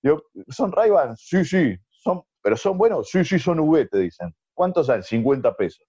[0.03, 1.77] Yo, ¿son ray Sí, sí.
[1.89, 3.11] Son, ¿Pero son buenos?
[3.11, 4.33] Sí, sí, son V, te dicen.
[4.55, 5.03] ¿Cuántos salen?
[5.03, 5.85] 50 pesos.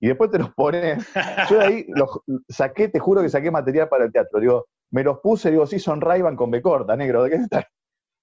[0.00, 1.06] Y después te los pones.
[1.50, 4.40] Yo de ahí los saqué, te juro que saqué material para el teatro.
[4.40, 7.24] Digo, me los puse, digo, sí, son ray con B corta, negro.
[7.24, 7.64] ¿De qué están?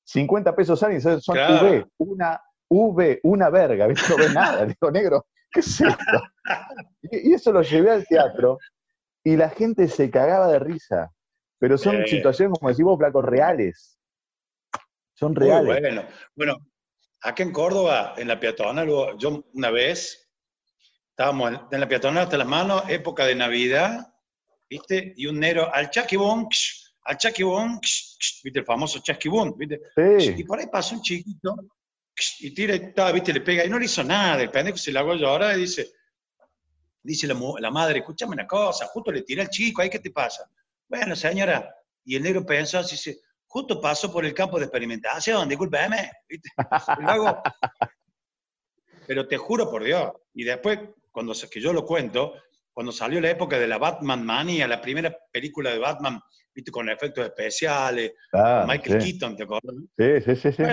[0.06, 1.86] 50 pesos salen son V.
[1.98, 4.10] Una V, una verga, ¿viste?
[4.10, 4.66] No ves nada.
[4.66, 6.24] Digo, negro, ¿qué es esto?
[7.02, 8.58] Y, eso lo llevé al teatro
[9.24, 11.12] y la gente se cagaba de risa.
[11.58, 13.98] Pero son situaciones, como decimos, placos reales.
[15.14, 15.82] Son reales.
[15.82, 16.04] bueno.
[16.36, 16.58] bueno,
[17.22, 20.25] acá en Córdoba, en la peatonal, yo una vez
[21.18, 24.14] estábamos en, la peatonal hasta las manos, época de Navidad,
[24.70, 25.14] ¿viste?
[25.16, 26.50] Y un negro al chaquibón,
[27.04, 27.80] al chaquibón,
[28.44, 28.60] ¿viste?
[28.60, 29.80] El famoso chaquibón, ¿viste?
[30.20, 31.56] Y por ahí pasa un chiquito
[32.40, 33.32] y tira, ¿viste?
[33.32, 34.42] Le pega y no le hizo nada.
[34.42, 35.90] El pendejo se la hago llorar y dice,
[37.02, 40.50] dice la, madre, escúchame una cosa, justo le tira al chico, ¿ahí qué te pasa?
[40.90, 45.48] Bueno, señora, y el negro pensó así, dice, justo pasó por el campo de experimentación,
[45.48, 46.50] discúlpeme, ¿viste?
[49.08, 50.80] pero te juro por Dios, y después,
[51.16, 52.34] cuando que yo lo cuento,
[52.74, 56.20] cuando salió la época de la Batman Mania, la primera película de Batman,
[56.54, 59.76] viste, con efectos especiales, ah, Michael Keaton, ¿te acuerdas?
[59.98, 60.52] Sí, sí, sí.
[60.52, 60.64] sí.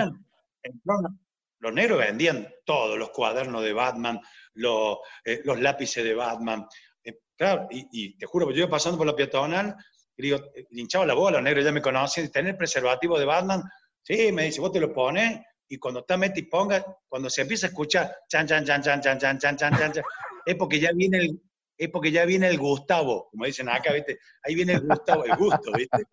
[0.83, 1.17] Bueno,
[1.59, 4.19] los negros vendían todos, los cuadernos de Batman,
[4.55, 6.67] los, eh, los lápices de Batman.
[7.05, 9.73] Eh, claro, y, te juro, yo iba pasando por la peatonal,
[10.17, 13.63] y digo, eh, hinchaba la bola, los negros ya me conocen, tener preservativo de Batman,
[14.01, 15.39] sí, me dice, vos te lo pones,
[15.69, 18.99] y cuando está mete y ponga, cuando se empieza a escuchar, chan, chan, chan, chan,
[18.99, 20.03] chan, chan, chan, chan, chan,
[20.45, 21.41] es porque ya viene el,
[21.77, 24.19] es porque ya viene el Gustavo, como dicen acá, ¿viste?
[24.43, 26.03] Ahí viene el Gustavo, el gusto, ¿viste?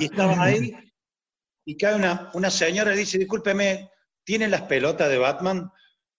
[0.00, 0.74] Y estaba ahí,
[1.64, 3.90] y cae una, una señora y dice, discúlpeme,
[4.24, 5.70] ¿tiene las pelotas de Batman?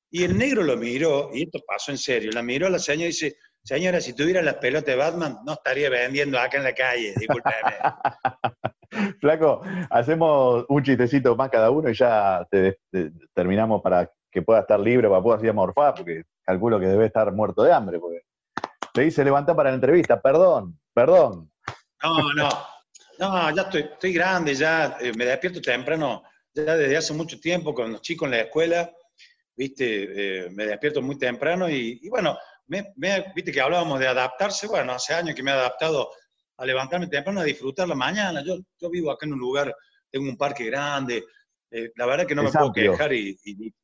[0.10, 3.06] Y el negro lo miró, y esto pasó en serio, la miró a la señora
[3.06, 6.74] y dice, señora, si tuviera las pelotas de Batman, no estaría vendiendo acá en la
[6.74, 7.56] calle, discúlpeme.
[9.20, 12.48] Flaco, hacemos un chistecito más cada uno y ya
[13.34, 17.32] terminamos para que pueda estar libre, para poder así morfar, porque calculo que debe estar
[17.32, 18.22] muerto de hambre, porque
[18.94, 21.52] te dice levanta para la entrevista, perdón, perdón.
[22.02, 22.50] No, no,
[23.20, 26.24] no, ya estoy, estoy grande, ya eh, me despierto temprano,
[26.54, 28.92] ya desde hace mucho tiempo con los chicos en la escuela,
[29.56, 32.38] viste, eh, me despierto muy temprano y, bueno,
[32.68, 32.94] me,
[33.36, 36.10] viste que hablábamos de adaptarse, bueno, hace años que me he adaptado
[36.58, 38.44] a levantarme temprano, a disfrutar la mañana.
[38.44, 39.76] Yo, yo vivo acá en un lugar,
[40.10, 41.24] tengo un parque grande,
[41.74, 43.38] eh, la verdad que no me puedo quejar y,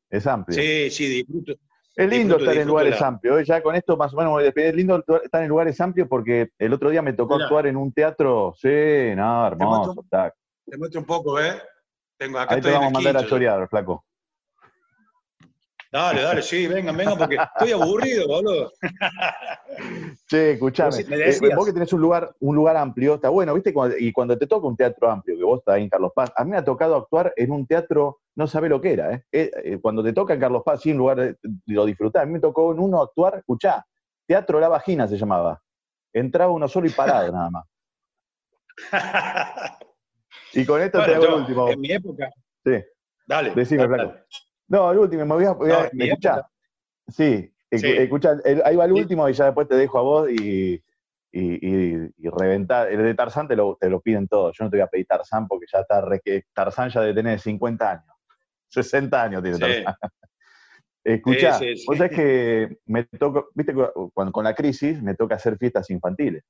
[0.10, 0.62] Es amplio.
[0.62, 1.54] Sí, sí, disfruto,
[1.96, 3.42] es lindo estar en lugares amplios.
[3.42, 3.44] ¿eh?
[3.46, 6.90] Ya con esto más o menos Es lindo estar en lugares amplios porque el otro
[6.90, 8.54] día me tocó actuar en un teatro.
[8.58, 10.06] Sí, no, hermoso.
[10.66, 11.62] Te muestro, un poco, ¿eh?
[12.18, 14.06] Tengo, acá Ahí te vamos a mandar a chorear, flaco.
[15.92, 18.72] Dale, dale, sí, vengan, vengan, porque estoy aburrido, boludo.
[20.28, 23.74] Che, escuchame, eh, vos que tenés un lugar, un lugar amplio, está bueno, ¿viste?
[23.98, 26.44] Y cuando te toca un teatro amplio, que vos estás ahí en Carlos Paz, a
[26.44, 29.24] mí me ha tocado actuar en un teatro, no sabe lo que era, ¿eh?
[29.32, 32.26] eh, eh cuando te toca en Carlos Paz, sí, en lugar de, lo disfrutar, a
[32.28, 33.84] mí me tocó en uno actuar, escuchá,
[34.28, 35.60] Teatro La Vagina se llamaba.
[36.14, 37.66] Entraba uno solo y parado nada más.
[40.54, 41.68] y con esto te hago el último.
[41.68, 42.30] En mi época.
[42.64, 42.84] Sí.
[43.26, 43.56] Dale.
[43.56, 44.14] Decime, flaco.
[44.70, 45.52] No, el último, me voy a.
[45.52, 45.72] Voy
[47.10, 50.82] Sí, escucha, ahí va el último y ya después te dejo a vos y,
[51.32, 52.92] y, reventar.
[52.92, 54.56] El de Tarzán te lo, te lo piden todos.
[54.58, 56.04] Yo no te voy a pedir Tarzán porque ya está.
[56.54, 58.16] Tarzán ya debe tener 50 años.
[58.70, 59.96] 60 años tiene Tarzán.
[61.04, 63.74] Escucha, vos sabés que me toca, viste,
[64.14, 66.44] cuando, con la crisis me toca hacer fiestas infantiles.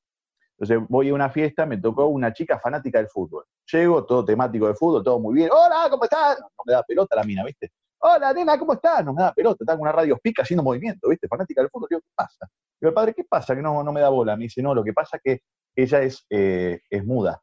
[0.58, 3.46] Entonces voy a una fiesta, me tocó una chica fanática del fútbol.
[3.72, 5.50] Llego, todo temático de fútbol, todo muy bien.
[5.52, 6.38] Hola, ¿cómo estás?
[6.40, 7.72] No me da pelota la mina, ¿viste?
[8.02, 9.04] Hola, nena, ¿cómo estás?
[9.04, 11.28] No me da pelota, está con una radio pica haciendo movimiento, ¿viste?
[11.28, 11.90] Fanática del fútbol.
[11.90, 12.48] Digo, ¿qué pasa?
[12.80, 13.54] Digo, padre, ¿qué pasa?
[13.56, 14.38] Que no, no me da bola.
[14.38, 15.42] Me dice, no, lo que pasa es que
[15.76, 17.42] ella es, eh, es muda.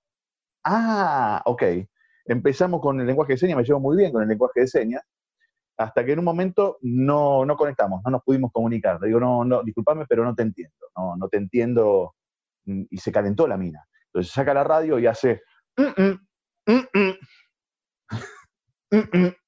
[0.65, 1.63] Ah, ok.
[2.25, 5.03] Empezamos con el lenguaje de señas, me llevo muy bien con el lenguaje de señas,
[5.77, 9.01] hasta que en un momento no, no conectamos, no nos pudimos comunicar.
[9.01, 12.15] Le digo, no, no, discúlpame, pero no te entiendo, no, no te entiendo.
[12.65, 13.87] Mm, y se calentó la mina.
[14.07, 15.43] Entonces saca la radio y hace...
[15.77, 16.13] Mm,
[16.67, 17.13] mm,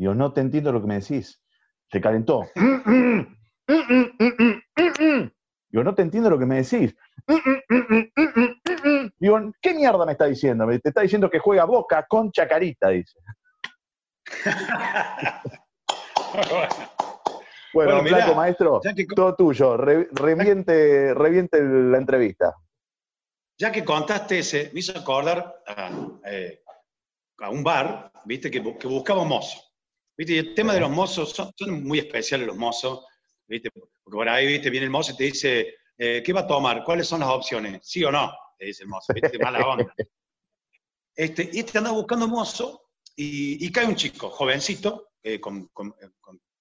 [0.00, 1.42] yo no te entiendo lo que me decís.
[1.92, 2.48] Se calentó.
[5.68, 6.96] Digo, no te entiendo lo que me decís.
[9.18, 10.66] Digo, ¿qué mierda me está diciendo?
[10.66, 13.18] Te está diciendo que juega Boca con Chacarita, dice.
[17.74, 18.80] bueno, bueno maestro,
[19.14, 19.76] todo tuyo.
[19.76, 22.54] reviente, reviente la entrevista.
[23.58, 25.90] Ya que contaste ese, me hizo acordar a,
[26.24, 26.62] eh,
[27.50, 29.69] un bar, viste, que, que buscaba mozo.
[30.20, 33.06] Viste, y el tema de los mozos, son, muy especiales los mozos,
[33.48, 36.46] viste, porque por ahí, viste, viene el mozo y te dice, eh, ¿qué va a
[36.46, 36.84] tomar?
[36.84, 37.80] ¿Cuáles son las opciones?
[37.82, 38.30] ¿Sí o no?
[38.58, 39.94] Te dice el mozo, viste, mala onda.
[41.16, 45.40] Este, y este anda buscando mozo y, cae un chico, jovencito, eh,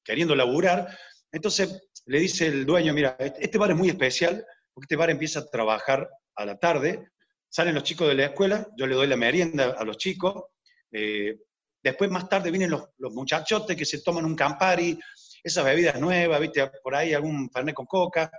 [0.04, 0.98] queriendo laburar.
[1.30, 5.10] Entonces le dice el dueño, mira, este, este bar es muy especial, porque este bar
[5.10, 7.10] empieza a trabajar a la tarde,
[7.50, 10.46] salen los chicos de la escuela, yo le doy la merienda a los chicos,
[10.94, 11.38] eh,
[11.82, 15.00] después más tarde vienen los, los, muchachotes que se toman un Campari,
[15.44, 18.32] esas bebidas nuevas, viste, por ahí algún Fernet con coca,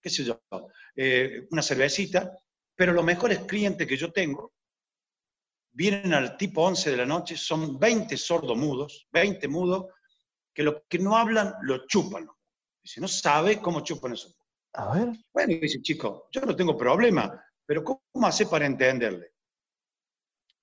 [0.00, 0.40] qué sé yo,
[0.94, 2.36] eh, una cervecita,
[2.74, 4.52] pero los mejores clientes que yo tengo
[5.72, 9.86] vienen al tipo 11 de la noche, son 20 sordos mudos, 20 mudos,
[10.52, 12.28] que los que no hablan lo chupan.
[12.82, 14.34] Dice, no sabe cómo chupan eso.
[14.72, 15.08] A ver.
[15.32, 19.34] Bueno, dice, chico, yo no tengo problema, pero ¿cómo hace para entenderle?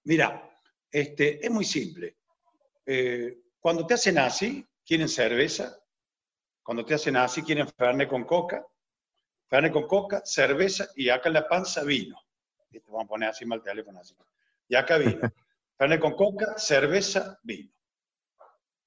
[0.03, 0.54] Mira,
[0.95, 2.15] este, es muy simple.
[2.85, 5.77] Eh, cuando te hacen así, quieren cerveza.
[6.63, 8.65] Cuando te hacen así, quieren fernet con coca.
[9.49, 12.17] Fernet con coca, cerveza y acá en la panza vino.
[12.71, 14.15] Te vamos a poner así mal teléfono así.
[14.69, 15.19] Y acá vino.
[15.77, 17.73] fernet con coca, cerveza, vino.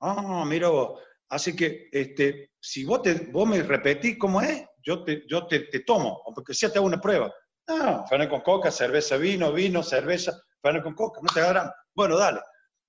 [0.01, 1.03] Ah, mira vos.
[1.29, 5.61] Así que, este, si vos, te, vos me repetís cómo es, yo te, yo te,
[5.81, 7.31] tomo, porque sea te hago una prueba.
[7.67, 11.71] Ah, Fernet con coca, cerveza, vino, vino, cerveza, Fernet con coca, no te agarran.
[11.95, 12.41] Bueno, dale.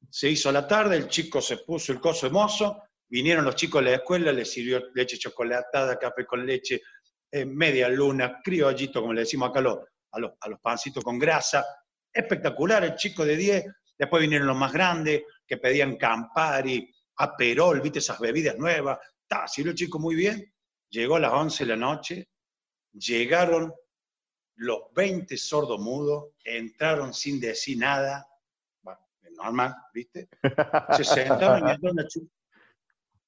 [0.09, 3.83] Se hizo la tarde, el chico se puso el coso de mozo, vinieron los chicos
[3.83, 6.81] de la escuela, les sirvió leche chocolatada, café con leche,
[7.31, 9.79] eh, media luna, criollito, como le decimos acá a los,
[10.11, 11.65] a, los, a los pancitos con grasa.
[12.11, 13.65] Espectacular, el chico de 10.
[13.97, 18.97] Después vinieron los más grandes, que pedían Campari, Aperol, viste esas bebidas nuevas.
[19.27, 20.53] Ta, sirvió el chico muy bien.
[20.89, 22.29] Llegó a las 11 de la noche,
[22.93, 23.73] llegaron
[24.59, 28.27] los 20 sordos mudos, entraron sin decir nada,
[28.81, 28.99] bueno,
[29.37, 30.27] normal, ¿viste?
[30.97, 32.29] Se sentaron y entraron a chupar.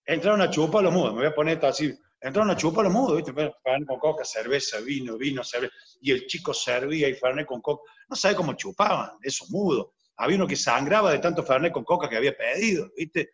[0.06, 1.98] Entraron a chupar los mudos, me voy a poner esto así.
[2.20, 3.32] Entraron a chupar los mudos, ¿viste?
[3.34, 5.74] Fernet con coca, cerveza, vino, vino, cerveza.
[6.02, 7.90] Y el chico servía y Fernet con coca.
[8.10, 9.88] No sabe cómo chupaban, esos mudos.
[10.18, 13.32] Había uno que sangraba de tanto Fernet con coca que había pedido, ¿viste?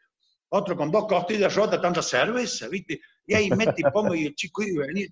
[0.50, 3.02] Otro con dos costillas rotas, tanta cerveza, ¿viste?
[3.26, 5.08] Y ahí mete y pongo y el chico iba y venía.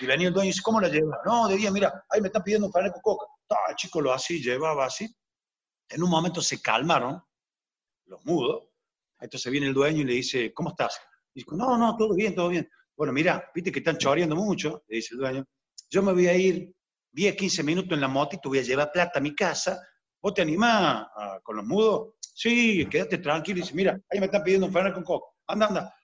[0.00, 1.20] Y venía el dueño y dice, ¿cómo la lleva?
[1.24, 3.26] No, de día, mira, ahí me están pidiendo un Fernet con coca.
[3.68, 5.08] el chico lo así, llevaba así.
[5.88, 7.22] En un momento se calmaron
[8.06, 8.68] los mudos.
[9.20, 11.00] Entonces viene el dueño y le dice, ¿cómo estás?
[11.32, 12.68] Y dice, no, no, todo bien, todo bien.
[12.96, 15.44] Bueno, mira, viste que están choreando mucho, le dice el dueño.
[15.90, 16.74] Yo me voy a ir
[17.12, 19.80] 10, 15 minutos en la moto y te voy a llevar plata a mi casa.
[20.20, 21.06] ¿Vos te animás
[21.42, 22.14] con los mudos?
[22.20, 23.58] Sí, quédate tranquilo.
[23.58, 25.26] Y dice, mira, ahí me están pidiendo un Fernet con coca.
[25.46, 25.94] Anda, anda.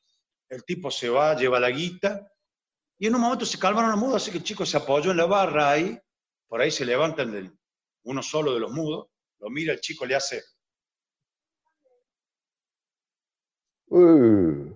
[0.49, 2.30] El tipo se va, lleva la guita,
[3.01, 5.16] y en un momento se calmaron los mudos, así que el chico se apoyó en
[5.16, 5.98] la barra ahí,
[6.46, 7.51] por ahí se levantan del,
[8.03, 10.42] uno solo de los mudos, lo mira, el chico le hace...
[13.86, 14.70] Uh.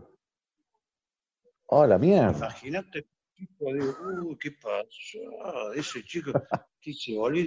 [1.67, 2.35] Oh, la mierda.
[2.35, 5.73] Imagínate, tipo, digo, uh, ¿qué pasó?
[5.75, 6.33] Ese chico,
[6.81, 7.45] ¿qué se volvió?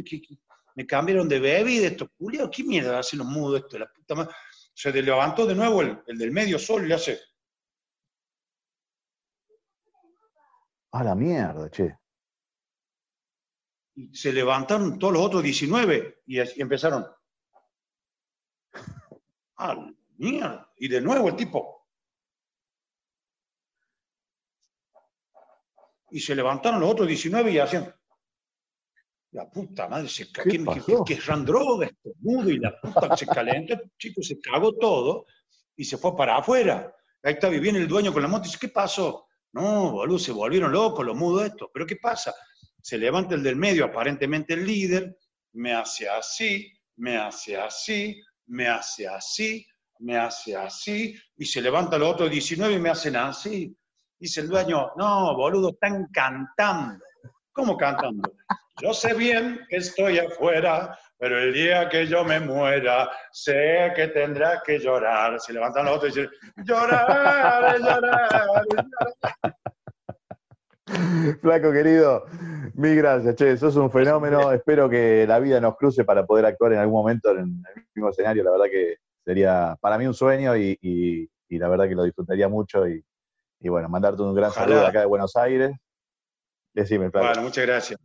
[0.75, 3.79] Me cambiaron de bebida esto, Julio, ¿qué mierda hacen los mudos esto?
[3.79, 4.35] La puta madre.
[4.75, 7.19] Se levantó de nuevo el, el del medio solo y le hace...
[10.91, 11.99] A la mierda, che.
[13.95, 17.05] Y se levantaron todos los otros 19 y, empezaron.
[19.57, 20.71] A la mierda.
[20.77, 21.87] Y de nuevo el tipo.
[26.11, 27.93] Y se levantaron los otros 19 y hacían.
[29.31, 30.63] La puta madre, se ¿Qué, ¿Qué,
[31.05, 35.25] ¿qué, es droga, esto mudo, y la puta se calentó, el chico se cagó todo
[35.75, 36.95] y se fue para afuera.
[37.21, 39.26] Ahí está, viene el dueño con la moto y dice, ¿qué pasó?
[39.53, 41.69] No, boludo, se volvieron locos los mudos estos.
[41.73, 42.33] ¿Pero qué pasa?
[42.81, 45.17] Se levanta el del medio, aparentemente el líder,
[45.53, 49.65] me hace así, me hace así, me hace así,
[49.99, 53.75] me hace así, y se levanta los otros 19 y me hacen así.
[54.19, 57.03] Dice el dueño, no, boludo, están cantando.
[57.51, 58.31] ¿Cómo cantando?
[58.81, 64.07] Yo sé bien que estoy afuera, pero el día que yo me muera, sé que
[64.09, 65.39] tendrás que llorar.
[65.39, 69.15] Se levantan los otros y dicen, llorar, llorar, llorar.
[71.41, 72.25] Flaco querido,
[72.75, 74.51] mil gracias, che, sos un fenómeno.
[74.51, 78.09] Espero que la vida nos cruce para poder actuar en algún momento en el mismo
[78.09, 78.43] escenario.
[78.43, 82.87] La verdad que sería para mí un sueño y, la verdad que lo disfrutaría mucho.
[82.87, 83.03] Y,
[83.61, 85.75] bueno, mandarte un gran saludo acá de Buenos Aires.
[86.73, 87.99] Decime, Bueno, muchas gracias.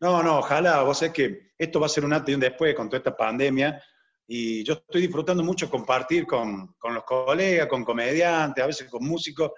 [0.00, 2.74] No, no, ojalá, vos sabés que esto va a ser un antes y un después
[2.74, 3.82] con toda esta pandemia
[4.32, 9.50] y yo estoy disfrutando mucho compartir con, los colegas, con comediantes, a veces con músicos,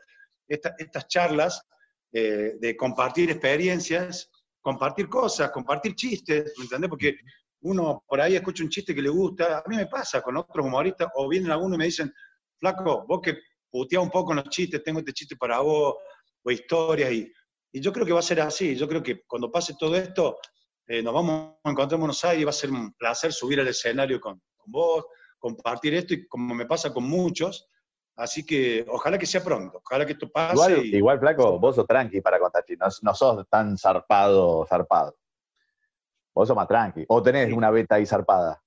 [0.48, 1.62] estas charlas
[2.10, 4.30] eh, de compartir experiencias,
[4.62, 6.88] compartir cosas, compartir chistes, ¿me entendés?
[6.88, 7.16] Porque
[7.60, 10.64] uno por ahí escucha un chiste que le gusta, a mí me pasa con otros
[10.64, 12.10] humoristas, o vienen algunos y me dicen,
[12.58, 13.36] flaco, vos que
[13.70, 15.96] puteás un poco con los chistes, tengo este chiste para vos,
[16.42, 17.30] o historias, y,
[17.72, 20.38] y yo creo que va a ser así, yo creo que cuando pase todo esto,
[20.86, 23.60] eh, nos vamos a encontrar en Buenos Aires y va a ser un placer subir
[23.60, 25.06] al escenario con, con vos,
[25.38, 27.68] compartir esto y como me pasa con muchos.
[28.14, 30.52] Así que ojalá que sea pronto, ojalá que esto pase.
[30.52, 35.16] Igual, igual flaco, vos sos tranqui para contar no, no sos tan zarpado, zarpado.
[36.34, 37.06] Vos sos más tranqui.
[37.08, 38.62] O tenés una beta ahí zarpada.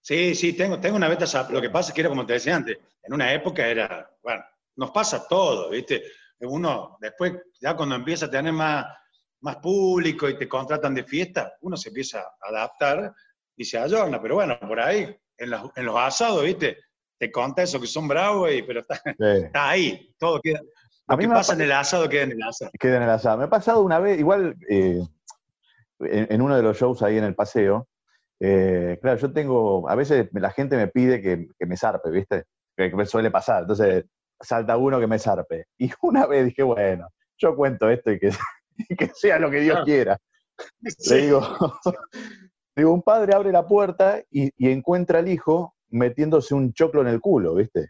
[0.00, 1.54] Sí, sí, tengo, tengo una beta zarpada.
[1.54, 4.42] Lo que pasa es que era como te decía antes, en una época era, bueno,
[4.76, 6.02] nos pasa todo, ¿viste?
[6.44, 8.86] Uno, después, ya cuando empieza a tener más,
[9.40, 13.12] más público y te contratan de fiesta, uno se empieza a adaptar
[13.56, 16.78] y se ayorna, pero bueno, por ahí, en los, en los asados, ¿viste?
[17.18, 20.60] Te conta eso que son bravos, y, pero está, está ahí, todo queda.
[21.06, 22.70] Lo a mí que pasa en el asado queda en el asado.
[22.78, 23.38] Queda en el asado.
[23.38, 25.02] Me ha pasado una vez, igual eh,
[26.00, 27.88] en, uno de los shows ahí en el paseo,
[28.40, 32.44] eh, claro, yo tengo, a veces la gente me pide que, que me zarpe, ¿viste?
[32.76, 33.62] Que, me suele pasar.
[33.62, 34.04] Entonces
[34.44, 35.66] salta uno que me zarpe.
[35.78, 38.30] Y una vez dije, bueno, yo cuento esto y que,
[38.98, 40.18] que sea lo que Dios quiera.
[41.08, 41.40] Le digo,
[42.76, 47.20] Digo, un padre abre la puerta y, encuentra al hijo metiéndose un choclo en el
[47.20, 47.88] culo, ¿viste?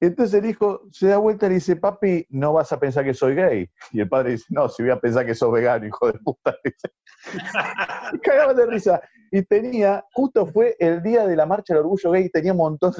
[0.00, 3.34] Entonces el hijo se da vuelta y dice, papi, no vas a pensar que soy
[3.34, 3.68] gay.
[3.90, 6.56] Y el padre dice, no, si voy a pensar que sos vegano, hijo de puta.
[8.12, 9.00] y cagaba de risa.
[9.32, 12.92] Y tenía, justo fue el día de la marcha del orgullo gay, tenía un montón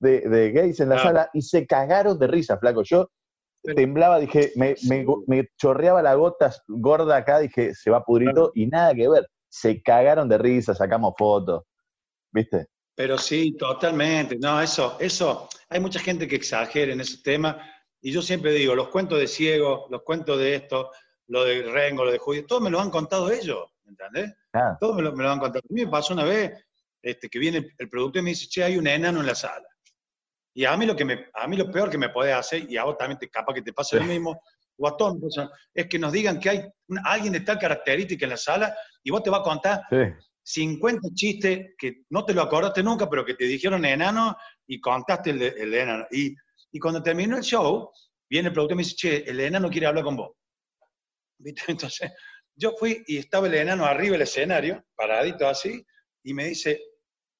[0.00, 1.02] de, gays en la ah.
[1.02, 2.82] sala y se cagaron de risa, flaco.
[2.82, 3.10] Yo
[3.62, 4.74] temblaba, dije, me,
[5.56, 9.28] chorreaba la gota gorda acá, dije, se va pudrito y nada que ver.
[9.48, 11.62] Se cagaron de risa, sacamos fotos.
[12.32, 12.66] ¿Viste?
[12.98, 14.36] Pero sí, totalmente.
[14.40, 17.64] No, eso, eso, hay mucha gente que exagera en ese tema.
[18.00, 20.90] Y yo siempre digo, los cuentos de ciego, los cuentos de esto,
[21.28, 24.34] lo de Rengo, lo de Judío, todos me lo han contado ellos, ¿entendés?
[24.52, 24.76] Ah.
[24.80, 25.62] Todos me lo, me lo, han contado.
[25.70, 26.50] A mí me pasó una vez
[27.00, 29.68] este, que viene el productor y me dice, che, hay un enano en la sala.
[30.52, 32.76] Y a mí lo, que me, a mí lo peor que me puede hacer, y
[32.78, 34.42] a vos también te, capaz que te pase lo mismo,
[34.76, 35.16] o a todos,
[35.72, 36.68] es que nos digan que hay
[37.04, 39.82] alguien de tal característica en la sala y vos te vas a contar
[40.48, 44.34] 50 chistes que no te lo acordaste nunca, pero que te dijeron enano
[44.66, 46.06] y contaste el, el enano.
[46.10, 46.34] Y,
[46.72, 47.90] y, cuando terminó el show,
[48.30, 50.30] viene el productor y me dice, che, el enano quiere hablar con vos.
[51.38, 51.62] ¿Viste?
[51.68, 52.12] Entonces,
[52.54, 55.84] yo fui y estaba el enano arriba del escenario, paradito así,
[56.24, 56.80] y me dice,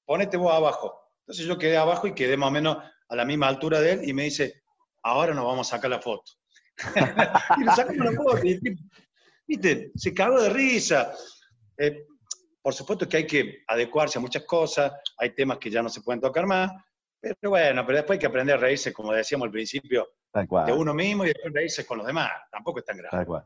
[0.05, 0.93] ponete vos abajo.
[1.21, 4.07] Entonces yo quedé abajo y quedé más o menos a la misma altura de él
[4.07, 4.61] y me dice,
[5.01, 6.31] ahora nos vamos a sacar la foto.
[7.57, 8.45] y le sacamos la foto.
[8.45, 8.59] Y,
[9.47, 9.91] ¿Viste?
[9.95, 11.11] Se cagó de risa.
[11.75, 12.05] Eh,
[12.61, 16.01] por supuesto que hay que adecuarse a muchas cosas, hay temas que ya no se
[16.01, 16.71] pueden tocar más,
[17.21, 20.93] pero bueno, pero después hay que aprender a reírse, como decíamos al principio, de uno
[20.93, 22.29] mismo y después reírse con los demás.
[22.51, 23.43] Tampoco es tan grave.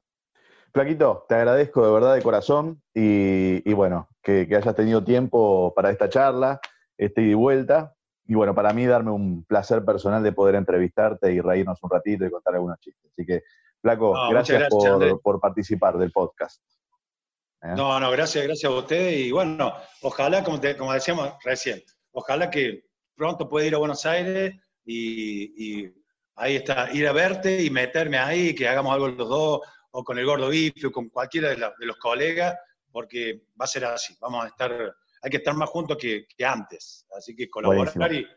[0.74, 5.92] Flaquito, te agradezco de verdad de corazón y, bueno, que, que, hayas tenido tiempo para
[5.92, 6.60] esta charla,
[6.98, 7.94] este ida y vuelta.
[8.26, 12.26] Y bueno, para mí darme un placer personal de poder entrevistarte y reírnos un ratito
[12.26, 13.12] y contar algunos chistes.
[13.12, 13.44] Así que,
[13.82, 14.70] Flaco, gracias,
[15.22, 16.64] por, participar del podcast.
[17.64, 17.74] ¿Eh?
[17.76, 19.28] No, no, gracias, gracias a ustedes.
[19.28, 22.86] Y bueno, ojalá, como, como decíamos recién, ojalá que
[23.16, 24.56] pronto pueda ir a Buenos Aires
[24.86, 25.88] y,
[26.36, 29.62] ahí está, ir a verte y meterme ahí, que hagamos algo los dos,
[29.92, 32.56] o con el Gordo Bife, o con cualquiera de, de los colegas,
[32.92, 34.16] porque va a ser así.
[34.20, 37.08] Vamos a estar hay que estar más juntos que, antes.
[37.18, 38.28] Así que colaborar y...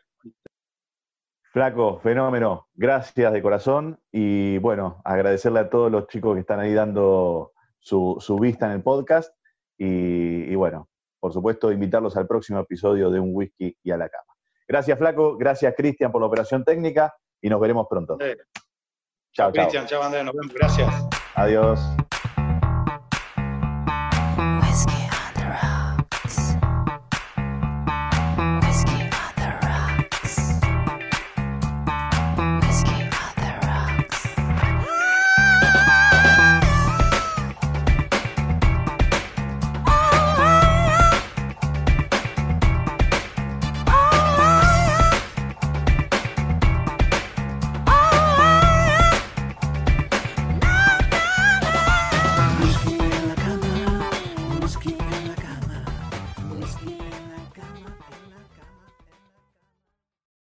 [1.52, 2.68] Flaco, fenómeno.
[2.74, 3.98] Gracias de corazón.
[4.12, 7.54] Y bueno, agradecerle a todos los chicos que están ahí dando
[7.86, 9.32] su, su vista en el podcast.
[9.78, 10.88] Y, bueno,
[11.20, 14.34] por supuesto, invitarlos al próximo episodio de Un Whisky y a la Cama.
[14.66, 15.36] Gracias, Flaco.
[15.36, 17.14] Gracias, Cristian, por la operación técnica.
[17.40, 18.18] Y nos veremos pronto.
[19.32, 20.24] Chao, Cristian, chao, Andrés.
[20.24, 20.52] Nos vemos.
[20.52, 21.08] Gracias.
[21.36, 21.80] Adiós.